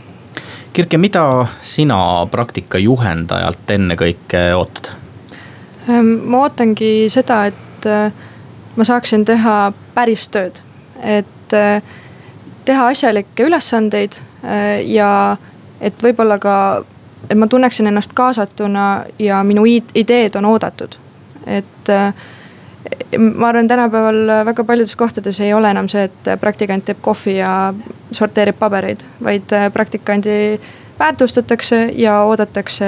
Kirke, 0.74 0.98
mida 0.98 1.24
sina 1.64 2.28
praktika 2.32 2.78
juhendajalt 2.78 3.72
ennekõike 3.72 4.44
ootad? 4.56 4.92
Ähm, 5.90 6.14
ma 6.30 6.44
ootangi 6.46 7.10
seda, 7.10 7.46
et 7.50 7.88
ma 8.76 8.88
saaksin 8.88 9.26
teha 9.26 9.56
päris 9.96 10.28
tööd, 10.32 10.62
et 11.02 11.56
teha 12.66 12.88
asjalikke 12.94 13.50
ülesandeid 13.50 14.22
Äh, 14.22 14.31
ja 14.86 15.38
et 15.82 16.04
võib-olla 16.04 16.38
ka, 16.42 16.56
et 17.30 17.38
ma 17.38 17.48
tunneksin 17.48 17.88
ennast 17.88 18.14
kaasatuna 18.18 19.06
ja 19.20 19.44
minu 19.44 19.66
ideed 19.66 20.36
on 20.36 20.46
oodatud. 20.46 20.96
et 21.46 21.90
äh, 21.90 22.14
ma 23.18 23.48
arvan, 23.48 23.68
tänapäeval 23.68 24.46
väga 24.46 24.64
paljudes 24.64 24.96
kohtades 24.96 25.40
ei 25.40 25.54
ole 25.54 25.72
enam 25.72 25.90
see, 25.90 26.04
et 26.04 26.30
praktikant 26.40 26.86
teeb 26.86 27.02
kohvi 27.02 27.38
ja 27.38 27.74
sorteerib 28.12 28.60
pabereid, 28.60 29.06
vaid 29.24 29.54
äh, 29.54 29.72
praktikandi 29.74 30.60
väärtustatakse 31.00 31.86
ja 31.96 32.22
oodatakse 32.24 32.86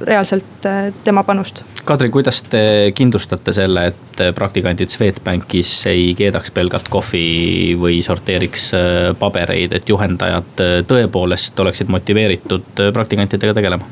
reaalselt 0.00 0.68
tema 1.04 1.22
panust 1.24 1.64
Kadri, 1.86 2.08
kuidas 2.10 2.40
te 2.42 2.60
kindlustate 2.98 3.52
selle, 3.54 3.84
et 3.92 4.22
praktikandid 4.34 4.90
Swedbankis 4.90 5.70
ei 5.86 6.08
keedaks 6.18 6.50
pelgalt 6.50 6.88
kohvi 6.90 7.76
või 7.78 8.00
sorteeriks 8.02 8.64
äh, 8.74 9.12
pabereid, 9.18 9.76
et 9.76 9.86
juhendajad 9.88 10.64
äh, 10.64 10.72
tõepoolest 10.88 11.62
oleksid 11.62 11.92
motiveeritud 11.94 12.82
äh, 12.82 12.90
praktikantidega 12.96 13.54
tegelema? 13.54 13.86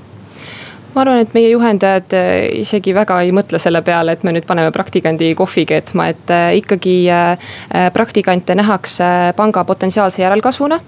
Ma 0.95 1.03
arvan, 1.03 1.21
et 1.25 1.35
meie 1.35 1.51
juhendajad 1.51 2.15
isegi 2.61 2.95
väga 2.95 3.21
ei 3.25 3.33
mõtle 3.35 3.59
selle 3.63 3.83
peale, 3.87 4.15
et 4.15 4.25
me 4.27 4.35
nüüd 4.35 4.47
paneme 4.47 4.73
praktikandi 4.75 5.33
kohvi 5.39 5.65
keetma, 5.69 6.09
et 6.13 6.33
ikkagi 6.61 6.97
praktikante 7.95 8.55
nähakse 8.59 9.09
panga 9.37 9.65
potentsiaalse 9.67 10.23
järelkasvuna 10.23 10.79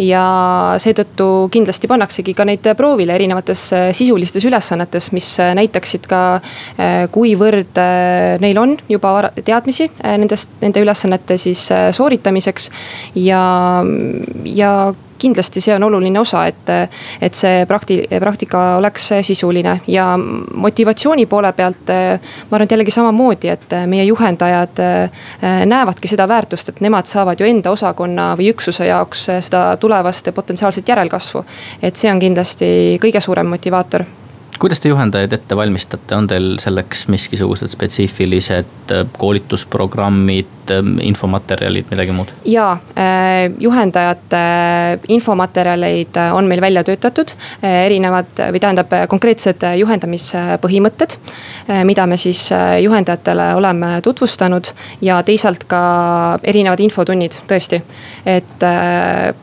ja 0.00 0.24
seetõttu 0.80 1.48
kindlasti 1.52 1.90
pannaksegi 1.90 2.34
ka 2.36 2.46
neid 2.48 2.70
proovile 2.78 3.14
erinevates 3.18 3.66
sisulistes 3.96 4.46
ülesannetes, 4.48 5.10
mis 5.16 5.28
näitaksid 5.58 6.08
ka, 6.10 6.22
kuivõrd 7.12 7.82
neil 8.40 8.62
on 8.62 8.76
juba 8.88 9.30
teadmisi 9.44 9.90
nendest, 10.02 10.56
nende 10.64 10.82
ülesannete 10.84 11.36
siis 11.40 11.68
sooritamiseks. 11.96 12.70
ja, 13.14 13.44
ja 14.44 14.72
kindlasti 15.20 15.60
see 15.60 15.74
on 15.74 15.84
oluline 15.86 16.20
osa, 16.20 16.44
et, 16.50 16.70
et 17.20 17.36
see 17.36 17.64
prakti-, 17.68 18.02
praktika 18.20 18.76
oleks 18.80 19.10
sisuline 19.26 19.76
ja 19.90 20.06
motivatsiooni 20.54 21.26
poole 21.26 21.52
pealt. 21.52 21.90
ma 21.90 22.56
arvan, 22.56 22.64
et 22.64 22.72
jällegi 22.76 22.94
samamoodi, 22.94 23.48
et 23.48 23.74
meie 23.86 24.04
juhendajad 24.04 24.80
näevadki 25.66 26.08
seda 26.08 26.28
väärtust, 26.28 26.68
et 26.68 26.80
nemad 26.80 27.08
saavad 27.10 27.40
ju 27.40 27.46
enda 27.46 27.70
osakonna 27.70 28.32
või 28.38 28.50
üksuse 28.54 28.86
jaoks 28.88 29.28
seda 29.40 29.76
tulevast 29.80 30.32
potentsiaalset 30.34 30.88
järelkasvu. 30.88 31.44
et 31.82 31.96
see 31.96 32.12
on 32.12 32.18
kindlasti 32.20 32.98
kõige 33.02 33.20
suurem 33.20 33.46
motivaator 33.46 34.04
kuidas 34.60 34.80
te 34.80 34.90
juhendajaid 34.92 35.32
ette 35.32 35.56
valmistate, 35.56 36.14
on 36.16 36.26
teil 36.28 36.50
selleks 36.60 37.06
miskisugused 37.08 37.72
spetsiifilised 37.72 38.92
koolitusprogrammid, 39.18 40.60
Ähm, 40.70 40.98
infomaterjalid, 41.02 41.84
midagi 41.90 42.12
muud? 42.12 42.30
jaa, 42.44 42.72
äh, 42.72 43.50
juhendajate 43.58 44.36
äh, 44.36 44.98
infomaterjaleid 45.08 46.16
äh, 46.16 46.34
on 46.36 46.46
meil 46.46 46.60
välja 46.60 46.84
töötatud, 46.84 47.32
erinevad 47.62 48.38
või 48.52 48.60
tähendab 48.60 48.92
konkreetsed 49.08 49.64
juhendamispõhimõtted. 49.76 51.16
mida 51.84 52.06
me 52.06 52.16
siis 52.16 52.48
juhendajatele 52.82 53.54
oleme 53.54 54.00
tutvustanud 54.02 54.70
ja 55.00 55.22
teisalt 55.22 55.64
ka 55.70 56.38
erinevad 56.42 56.80
infotunnid, 56.80 57.40
tõesti. 57.48 57.82
et 58.26 58.64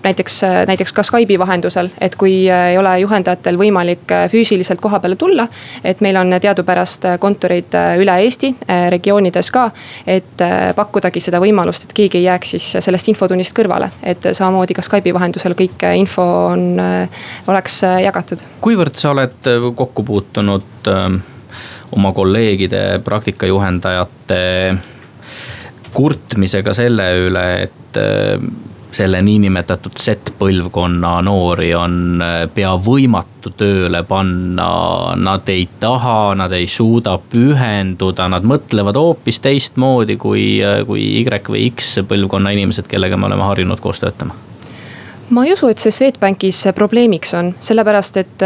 näiteks, 0.03 0.41
näiteks 0.67 0.93
ka 0.93 1.03
Skype'i 1.03 1.39
vahendusel, 1.39 1.89
et 2.01 2.15
kui 2.15 2.49
ei 2.49 2.77
ole 2.77 2.99
juhendajatel 2.99 3.57
võimalik 3.57 4.11
füüsiliselt 4.31 4.81
koha 4.81 4.99
peale 5.07 5.19
tulla. 5.19 5.47
et 5.83 6.01
meil 6.01 6.17
on 6.19 6.35
teadupärast 6.41 7.09
kontorid 7.19 7.75
üle 7.97 8.19
Eesti, 8.23 8.53
regioonides 8.91 9.51
ka, 9.51 9.69
et 10.05 10.43
pakkudagi 10.75 11.17
pakugi 11.17 11.23
seda 11.23 11.39
võimalust, 11.41 11.87
et 11.87 11.93
keegi 11.97 12.19
ei 12.19 12.27
jääks 12.27 12.53
siis 12.55 12.67
sellest 12.85 13.07
infotunnist 13.09 13.55
kõrvale. 13.57 13.89
et 14.03 14.21
samamoodi 14.31 14.73
ka 14.73 14.81
Skype'i 14.81 15.13
vahendusel 15.13 15.55
kõik 15.57 15.83
info 15.95 16.23
on, 16.51 16.77
oleks 17.47 17.81
jagatud. 18.03 18.43
kuivõrd 18.61 18.95
sa 18.95 19.11
oled 19.11 19.49
kokku 19.75 20.03
puutunud 20.03 20.87
ähm, 20.87 21.21
oma 21.91 22.13
kolleegide, 22.13 23.01
praktikajuhendajate 23.03 24.77
kurtmisega 25.93 26.73
selle 26.73 27.07
üle, 27.27 27.45
et 27.63 27.97
selle 28.91 29.21
niinimetatud 29.21 29.97
Z-põlvkonna 29.99 31.17
noori 31.25 31.73
on 31.75 32.23
äh, 32.23 32.39
pea 32.53 32.73
võimatu 32.79 33.51
tööle 33.57 34.03
panna. 34.07 34.69
Nad 35.19 35.49
ei 35.53 35.67
taha, 35.79 36.35
nad 36.39 36.53
ei 36.55 36.67
suuda 36.71 37.17
pühenduda, 37.31 38.29
nad 38.31 38.47
mõtlevad 38.47 38.99
hoopis 38.99 39.41
teistmoodi 39.43 40.17
kui, 40.21 40.49
äh, 40.63 40.83
kui 40.87 41.05
Y 41.21 41.25
või 41.27 41.69
X 41.71 41.97
põlvkonna 42.07 42.55
inimesed, 42.55 42.87
kellega 42.89 43.17
me 43.17 43.29
oleme 43.31 43.49
harjunud 43.49 43.83
koos 43.83 44.03
töötama 44.03 44.46
ma 45.29 45.43
ei 45.43 45.51
usu, 45.51 45.67
et 45.67 45.81
see 45.81 45.91
Swedbankis 45.91 46.61
probleemiks 46.75 47.33
on, 47.35 47.49
sellepärast 47.63 48.19
et, 48.21 48.43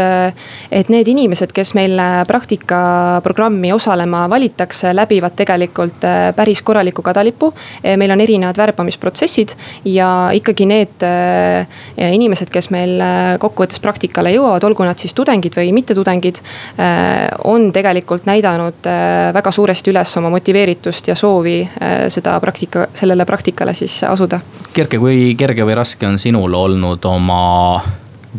et 0.74 0.88
need 0.90 1.08
inimesed, 1.12 1.52
kes 1.54 1.74
meil 1.78 2.00
praktikaprogrammi 2.26 3.70
osalema 3.74 4.24
valitakse, 4.30 4.90
läbivad 4.96 5.36
tegelikult 5.38 6.02
päris 6.36 6.62
korraliku 6.66 7.04
kadalipu. 7.06 7.52
meil 7.96 8.10
on 8.10 8.20
erinevad 8.20 8.58
värbamisprotsessid 8.58 9.54
ja 9.84 10.30
ikkagi 10.34 10.66
need 10.66 11.06
inimesed, 11.96 12.50
kes 12.50 12.70
meil 12.74 12.98
kokkuvõttes 13.38 13.82
praktikale 13.82 14.34
jõuavad, 14.34 14.66
olgu 14.66 14.86
nad 14.86 14.98
siis 14.98 15.14
tudengid 15.14 15.54
või 15.56 15.72
mittetudengid. 15.72 16.42
on 17.44 17.70
tegelikult 17.72 18.26
näidanud 18.26 18.90
väga 19.34 19.50
suuresti 19.50 19.90
üles 19.90 20.16
oma 20.18 20.30
motiveeritust 20.30 21.08
ja 21.08 21.14
soovi 21.14 21.60
seda 22.08 22.40
praktika, 22.40 22.88
sellele 22.94 23.24
praktikale 23.24 23.74
siis 23.74 24.02
asuda. 24.04 24.40
Kerke, 24.72 24.98
kui 24.98 25.34
kerge 25.38 25.62
või 25.62 25.76
raske 25.76 26.06
on 26.06 26.18
sinul 26.18 26.54
olnud? 26.54 26.71
Olnud 26.72 27.04
oma 27.04 27.42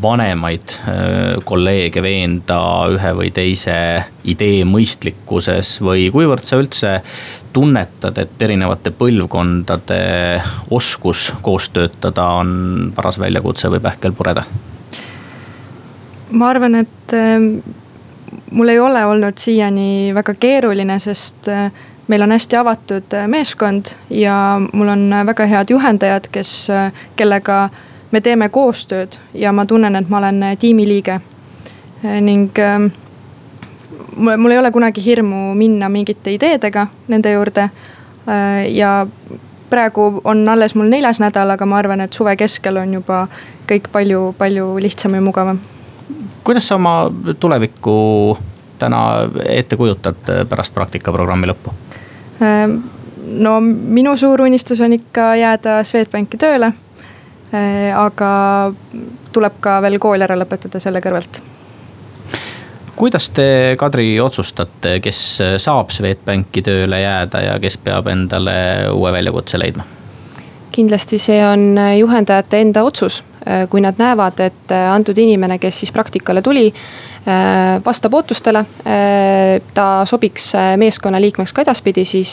vanemaid 0.02 0.74
äh, 0.88 1.44
kolleege 1.46 2.02
veenda 2.02 2.58
ühe 2.90 3.14
või 3.18 3.30
teise 3.34 3.76
idee 4.26 4.64
mõistlikkuses 4.66 5.76
või 5.86 6.08
kuivõrd 6.14 6.48
sa 6.50 6.58
üldse 6.58 6.96
tunnetad, 7.54 8.18
et 8.18 8.42
erinevate 8.42 8.90
põlvkondade 8.98 10.02
oskus 10.74 11.30
koos 11.46 11.70
töötada 11.70 12.26
on 12.42 12.92
paras 12.96 13.22
väljakutse 13.22 13.70
või 13.70 13.84
pähkel 13.84 14.18
pureda? 14.18 14.46
ma 16.34 16.50
arvan, 16.50 16.82
et 16.82 17.14
äh, 17.14 17.38
mul 18.50 18.74
ei 18.74 18.80
ole 18.82 19.06
olnud 19.06 19.38
siiani 19.38 20.10
väga 20.18 20.34
keeruline, 20.34 20.98
sest 21.00 21.54
äh, 21.54 21.70
meil 22.10 22.26
on 22.26 22.34
hästi 22.34 22.58
avatud 22.58 23.14
meeskond 23.30 23.94
ja 24.10 24.58
mul 24.74 24.90
on 24.90 25.10
väga 25.30 25.46
head 25.46 25.70
juhendajad, 25.70 26.34
kes, 26.34 26.56
kellega 27.16 27.68
me 28.14 28.22
teeme 28.22 28.50
koostööd 28.54 29.18
ja 29.34 29.52
ma 29.52 29.66
tunnen, 29.66 29.96
et 29.96 30.10
ma 30.10 30.20
olen 30.22 30.44
äh, 30.44 30.58
tiimiliige. 30.60 31.20
Äh, 32.06 32.20
ning 32.22 32.60
ähm, 32.62 32.92
mul, 34.16 34.38
mul 34.38 34.54
ei 34.54 34.62
ole 34.62 34.72
kunagi 34.72 35.04
hirmu 35.06 35.54
minna 35.58 35.90
mingite 35.90 36.34
ideedega 36.36 36.88
nende 37.08 37.34
juurde. 37.34 37.70
Äh, 38.30 38.70
ja 38.72 39.08
praegu 39.70 40.22
on 40.24 40.46
alles 40.50 40.76
mul 40.78 40.92
neljas 40.94 41.20
nädal, 41.24 41.56
aga 41.56 41.66
ma 41.66 41.82
arvan, 41.82 42.06
et 42.06 42.14
suve 42.14 42.36
keskel 42.38 42.78
on 42.84 42.94
juba 43.00 43.26
kõik 43.70 43.90
palju, 43.92 44.34
palju 44.38 44.74
lihtsam 44.84 45.18
ja 45.18 45.22
mugavam. 45.22 45.60
kuidas 46.44 46.68
sa 46.68 46.76
oma 46.76 47.08
tulevikku 47.40 48.38
täna 48.80 49.30
ette 49.48 49.78
kujutad 49.80 50.28
pärast 50.50 50.74
praktikaprogrammi 50.76 51.48
lõppu? 51.48 51.74
no 53.24 53.54
minu 53.62 54.18
suur 54.18 54.42
unistus 54.42 54.82
on 54.82 54.94
ikka 54.94 55.36
jääda 55.40 55.78
Swedbanki 55.88 56.38
tööle 56.38 56.74
aga 57.54 58.30
tuleb 59.34 59.60
ka 59.62 59.80
veel 59.86 60.00
kool 60.02 60.26
ära 60.26 60.38
lõpetada 60.40 60.80
selle 60.82 61.02
kõrvalt 61.04 61.42
kuidas 62.96 63.30
te, 63.34 63.76
Kadri, 63.80 64.20
otsustate, 64.22 65.00
kes 65.04 65.20
saab 65.62 65.92
Swedbanki 65.94 66.62
tööle 66.66 67.02
jääda 67.02 67.42
ja 67.42 67.60
kes 67.62 67.78
peab 67.82 68.08
endale 68.10 68.56
uue 68.94 69.12
väljakutse 69.14 69.62
leidma? 69.62 69.86
kindlasti 70.74 71.20
see 71.22 71.38
on 71.46 71.78
juhendajate 72.00 72.62
enda 72.66 72.82
otsus, 72.84 73.20
äh, 73.46 73.68
kui 73.70 73.82
nad 73.82 74.00
näevad, 74.02 74.40
et 74.42 74.72
antud 74.74 75.18
inimene, 75.22 75.60
kes 75.62 75.84
siis 75.84 75.92
praktikale 75.94 76.42
tuli 76.42 76.72
Äh, 76.74 77.13
vastab 77.86 78.14
ootustele. 78.14 78.66
Äh, 78.84 79.62
ta 79.74 80.06
sobiks 80.06 80.50
äh, 80.60 80.74
meeskonna 80.78 81.22
liikmeks 81.24 81.54
ka 81.56 81.64
edaspidi, 81.64 82.04
siis, 82.06 82.32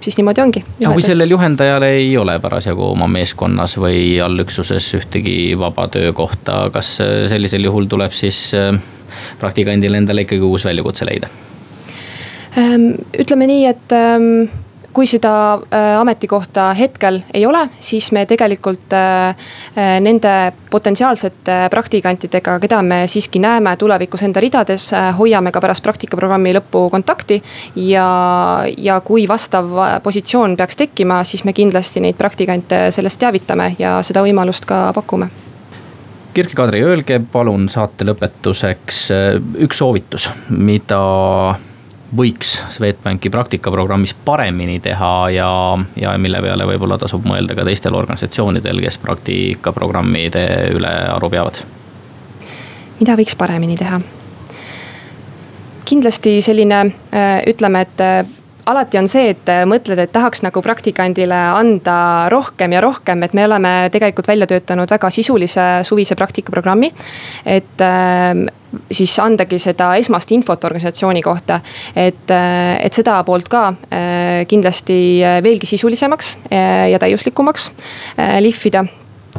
siis 0.00 0.18
niimoodi 0.18 0.42
ongi. 0.44 0.62
aga 0.82 0.92
kui 0.94 1.02
sellel 1.04 1.34
juhendajal 1.34 1.86
ei 1.88 2.12
ole 2.18 2.38
parasjagu 2.42 2.90
oma 2.92 3.08
meeskonnas 3.10 3.76
või 3.82 4.20
allüksuses 4.22 4.92
ühtegi 5.00 5.56
vaba 5.58 5.88
töökohta, 5.90 6.66
kas 6.74 6.96
sellisel 7.32 7.66
juhul 7.66 7.90
tuleb 7.90 8.14
siis 8.14 8.52
praktikandil 9.40 9.98
endale 9.98 10.26
ikkagi 10.26 10.46
uus 10.46 10.66
väljakutse 10.68 11.08
leida? 11.08 11.32
Ähm, 12.56 12.94
ütleme 13.18 13.48
nii, 13.50 13.66
et 13.68 13.92
ähm, 13.92 14.46
kui 14.96 15.04
seda 15.08 15.30
äh, 15.54 15.98
ametikohta 16.00 16.70
hetkel 16.78 17.20
ei 17.34 17.44
ole, 17.46 17.66
siis 17.80 18.08
me 18.16 18.24
tegelikult 18.28 18.94
äh, 18.96 19.28
äh, 19.76 19.98
nende 20.00 20.52
potentsiaalsete 20.72 21.58
praktikantidega, 21.72 22.56
keda 22.62 22.80
me 22.82 23.02
siiski 23.10 23.40
näeme 23.42 23.74
tulevikus 23.76 24.24
enda 24.24 24.40
ridades, 24.40 24.88
hoiame 25.18 25.52
ka 25.52 25.60
pärast 25.60 25.84
praktikaprogrammi 25.84 26.54
lõppu 26.56 26.86
kontakti. 26.92 27.42
ja, 27.76 28.06
ja 28.76 29.00
kui 29.04 29.28
vastav 29.28 29.68
positsioon 30.02 30.56
peaks 30.56 30.76
tekkima, 30.76 31.22
siis 31.24 31.44
me 31.44 31.52
kindlasti 31.52 32.00
neid 32.00 32.16
praktikante 32.16 32.86
sellest 32.90 33.20
teavitame 33.20 33.74
ja 33.78 33.98
seda 34.06 34.24
võimalust 34.24 34.64
ka 34.68 34.90
pakume 34.96 35.28
Kirke 36.36 36.56
Kadri, 36.56 36.82
öelge 36.84 37.20
palun 37.32 37.70
saate 37.72 38.04
lõpetuseks 38.04 38.98
üks 39.64 39.78
soovitus, 39.80 40.28
mida 40.52 41.00
võiks 42.14 42.52
Swedbanki 42.70 43.30
praktikaprogrammis 43.30 44.14
paremini 44.24 44.78
teha 44.80 45.12
ja, 45.34 45.50
ja 45.98 46.12
mille 46.18 46.42
peale 46.42 46.66
võib-olla 46.68 46.98
tasub 47.02 47.26
mõelda 47.26 47.56
ka 47.58 47.64
teistel 47.66 47.96
organisatsioonidel, 47.98 48.80
kes 48.84 49.00
praktikaprogrammide 49.02 50.44
üle 50.76 50.92
aru 51.16 51.30
peavad? 51.32 51.64
mida 53.00 53.16
võiks 53.18 53.36
paremini 53.36 53.76
teha? 53.76 54.00
kindlasti 55.86 56.40
selline, 56.42 56.80
äh, 57.14 57.42
ütleme, 57.46 57.84
et 57.86 58.00
äh, 58.02 58.35
alati 58.66 58.98
on 58.98 59.08
see, 59.08 59.30
et 59.34 59.50
mõtled, 59.68 60.00
et 60.02 60.12
tahaks 60.12 60.42
nagu 60.42 60.62
praktikandile 60.64 61.38
anda 61.54 61.96
rohkem 62.32 62.74
ja 62.74 62.82
rohkem, 62.84 63.22
et 63.22 63.34
me 63.36 63.46
oleme 63.46 63.74
tegelikult 63.94 64.28
välja 64.28 64.46
töötanud 64.50 64.90
väga 64.90 65.10
sisulise 65.10 65.66
suvise 65.86 66.18
praktikaprogrammi. 66.18 66.92
et 67.44 67.80
äh, 67.80 68.46
siis 68.92 69.14
andagi 69.22 69.58
seda 69.62 69.92
esmast 70.00 70.32
infot 70.34 70.64
organisatsiooni 70.64 71.22
kohta. 71.22 71.60
et, 71.96 72.30
äh, 72.30 72.76
et 72.84 72.94
seda 72.94 73.22
poolt 73.24 73.48
ka 73.48 73.68
äh, 73.68 74.44
kindlasti 74.48 75.22
veelgi 75.42 75.66
sisulisemaks 75.66 76.36
äh, 76.50 76.90
ja 76.90 76.98
täiuslikumaks 76.98 77.70
lihvida 78.40 78.86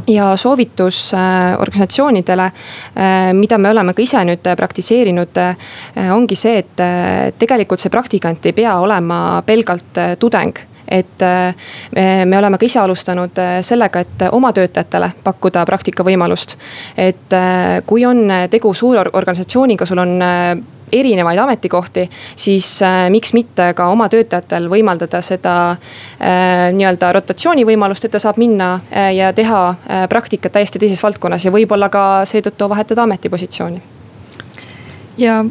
ja 0.08 0.38
soovitus 0.38 1.14
äh, 1.14 1.20
organisatsioonidele, 1.60 2.46
äh, 2.46 3.34
mida 3.34 3.58
me 3.58 3.70
oleme 3.70 3.94
ka 3.94 4.02
ise 4.02 4.24
nüüd 4.26 4.48
praktiseerinud, 4.58 5.38
äh, 5.38 6.08
ongi 6.14 6.36
see, 6.36 6.64
et 6.64 7.36
tegelikult 7.40 7.84
see 7.84 7.94
praktikant 7.94 8.46
ei 8.46 8.56
pea 8.56 8.78
olema 8.80 9.44
pelgalt 9.46 10.04
tudeng 10.20 10.66
et 10.88 11.20
me 12.00 12.38
oleme 12.38 12.56
ka 12.56 12.64
ise 12.64 12.80
alustanud 12.80 13.40
sellega, 13.62 14.00
et 14.00 14.22
oma 14.32 14.54
töötajatele 14.56 15.10
pakkuda 15.24 15.66
praktikavõimalust. 15.68 16.56
et 16.96 17.36
kui 17.86 18.06
on 18.06 18.32
tegu 18.50 18.72
suure 18.74 19.04
organisatsiooniga, 19.14 19.86
sul 19.86 20.00
on 20.00 20.16
erinevaid 20.92 21.40
ametikohti, 21.40 22.10
siis 22.36 22.82
äh, 22.82 23.10
miks 23.10 23.34
mitte 23.34 23.72
ka 23.76 23.90
oma 23.92 24.08
töötajatel 24.10 24.70
võimaldada 24.72 25.22
seda 25.26 25.56
äh, 25.72 26.70
nii-öelda 26.76 27.12
rotatsioonivõimalust, 27.20 28.08
et 28.08 28.16
ta 28.16 28.22
saab 28.24 28.40
minna 28.42 28.74
äh, 28.92 29.12
ja 29.18 29.34
teha 29.36 29.64
äh, 29.70 30.06
praktikat 30.10 30.56
täiesti 30.56 30.80
teises 30.80 31.04
valdkonnas 31.04 31.46
ja 31.46 31.54
võib-olla 31.54 31.92
ka 31.94 32.06
seetõttu 32.30 32.70
vahetada 32.70 33.04
ametipositsiooni. 33.04 33.82
ja 35.18 35.44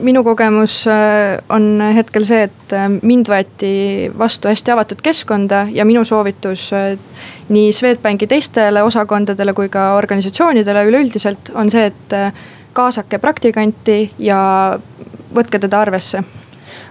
minu 0.00 0.22
kogemus 0.24 0.84
äh, 0.86 1.38
on 1.48 1.80
hetkel 1.96 2.24
see, 2.24 2.46
et 2.46 2.74
äh, 2.76 2.88
mind 3.02 3.30
võeti 3.32 4.10
vastu 4.18 4.48
hästi 4.48 4.74
avatud 4.74 5.00
keskkonda 5.02 5.66
ja 5.72 5.84
minu 5.84 6.04
soovitus 6.04 6.68
nii 7.48 7.72
Swedbanki 7.72 8.26
teistele 8.26 8.82
osakondadele 8.82 9.54
kui 9.54 9.68
ka 9.72 9.94
organisatsioonidele 9.96 10.84
üleüldiselt 10.90 11.50
on 11.54 11.70
see, 11.70 11.90
et 11.90 12.16
kaasake 12.76 13.18
praktikanti 13.18 14.10
ja 14.18 14.38
võtke 15.34 15.58
teda 15.58 15.80
arvesse. 15.80 16.22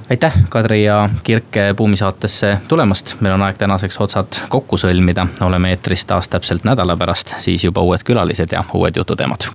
Aitäh, 0.09 0.33
Kadri 0.49 0.83
ja 0.83 1.09
Kirke 1.23 1.73
Buumi 1.77 1.97
saatesse 1.97 2.57
tulemast, 2.67 3.15
meil 3.25 3.33
on 3.33 3.41
aeg 3.41 3.57
tänaseks 3.57 3.97
otsad 4.01 4.39
kokku 4.49 4.77
sõlmida, 4.77 5.25
oleme 5.41 5.73
eetris 5.73 6.05
taas 6.05 6.29
täpselt 6.29 6.65
nädala 6.65 6.97
pärast, 6.97 7.35
siis 7.41 7.65
juba 7.65 7.81
uued 7.81 8.05
külalised 8.05 8.53
ja 8.53 8.63
uued 8.73 8.97
jututeemad. 9.01 9.49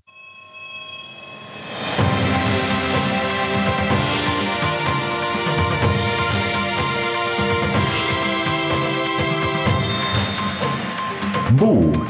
Buum 11.61 12.10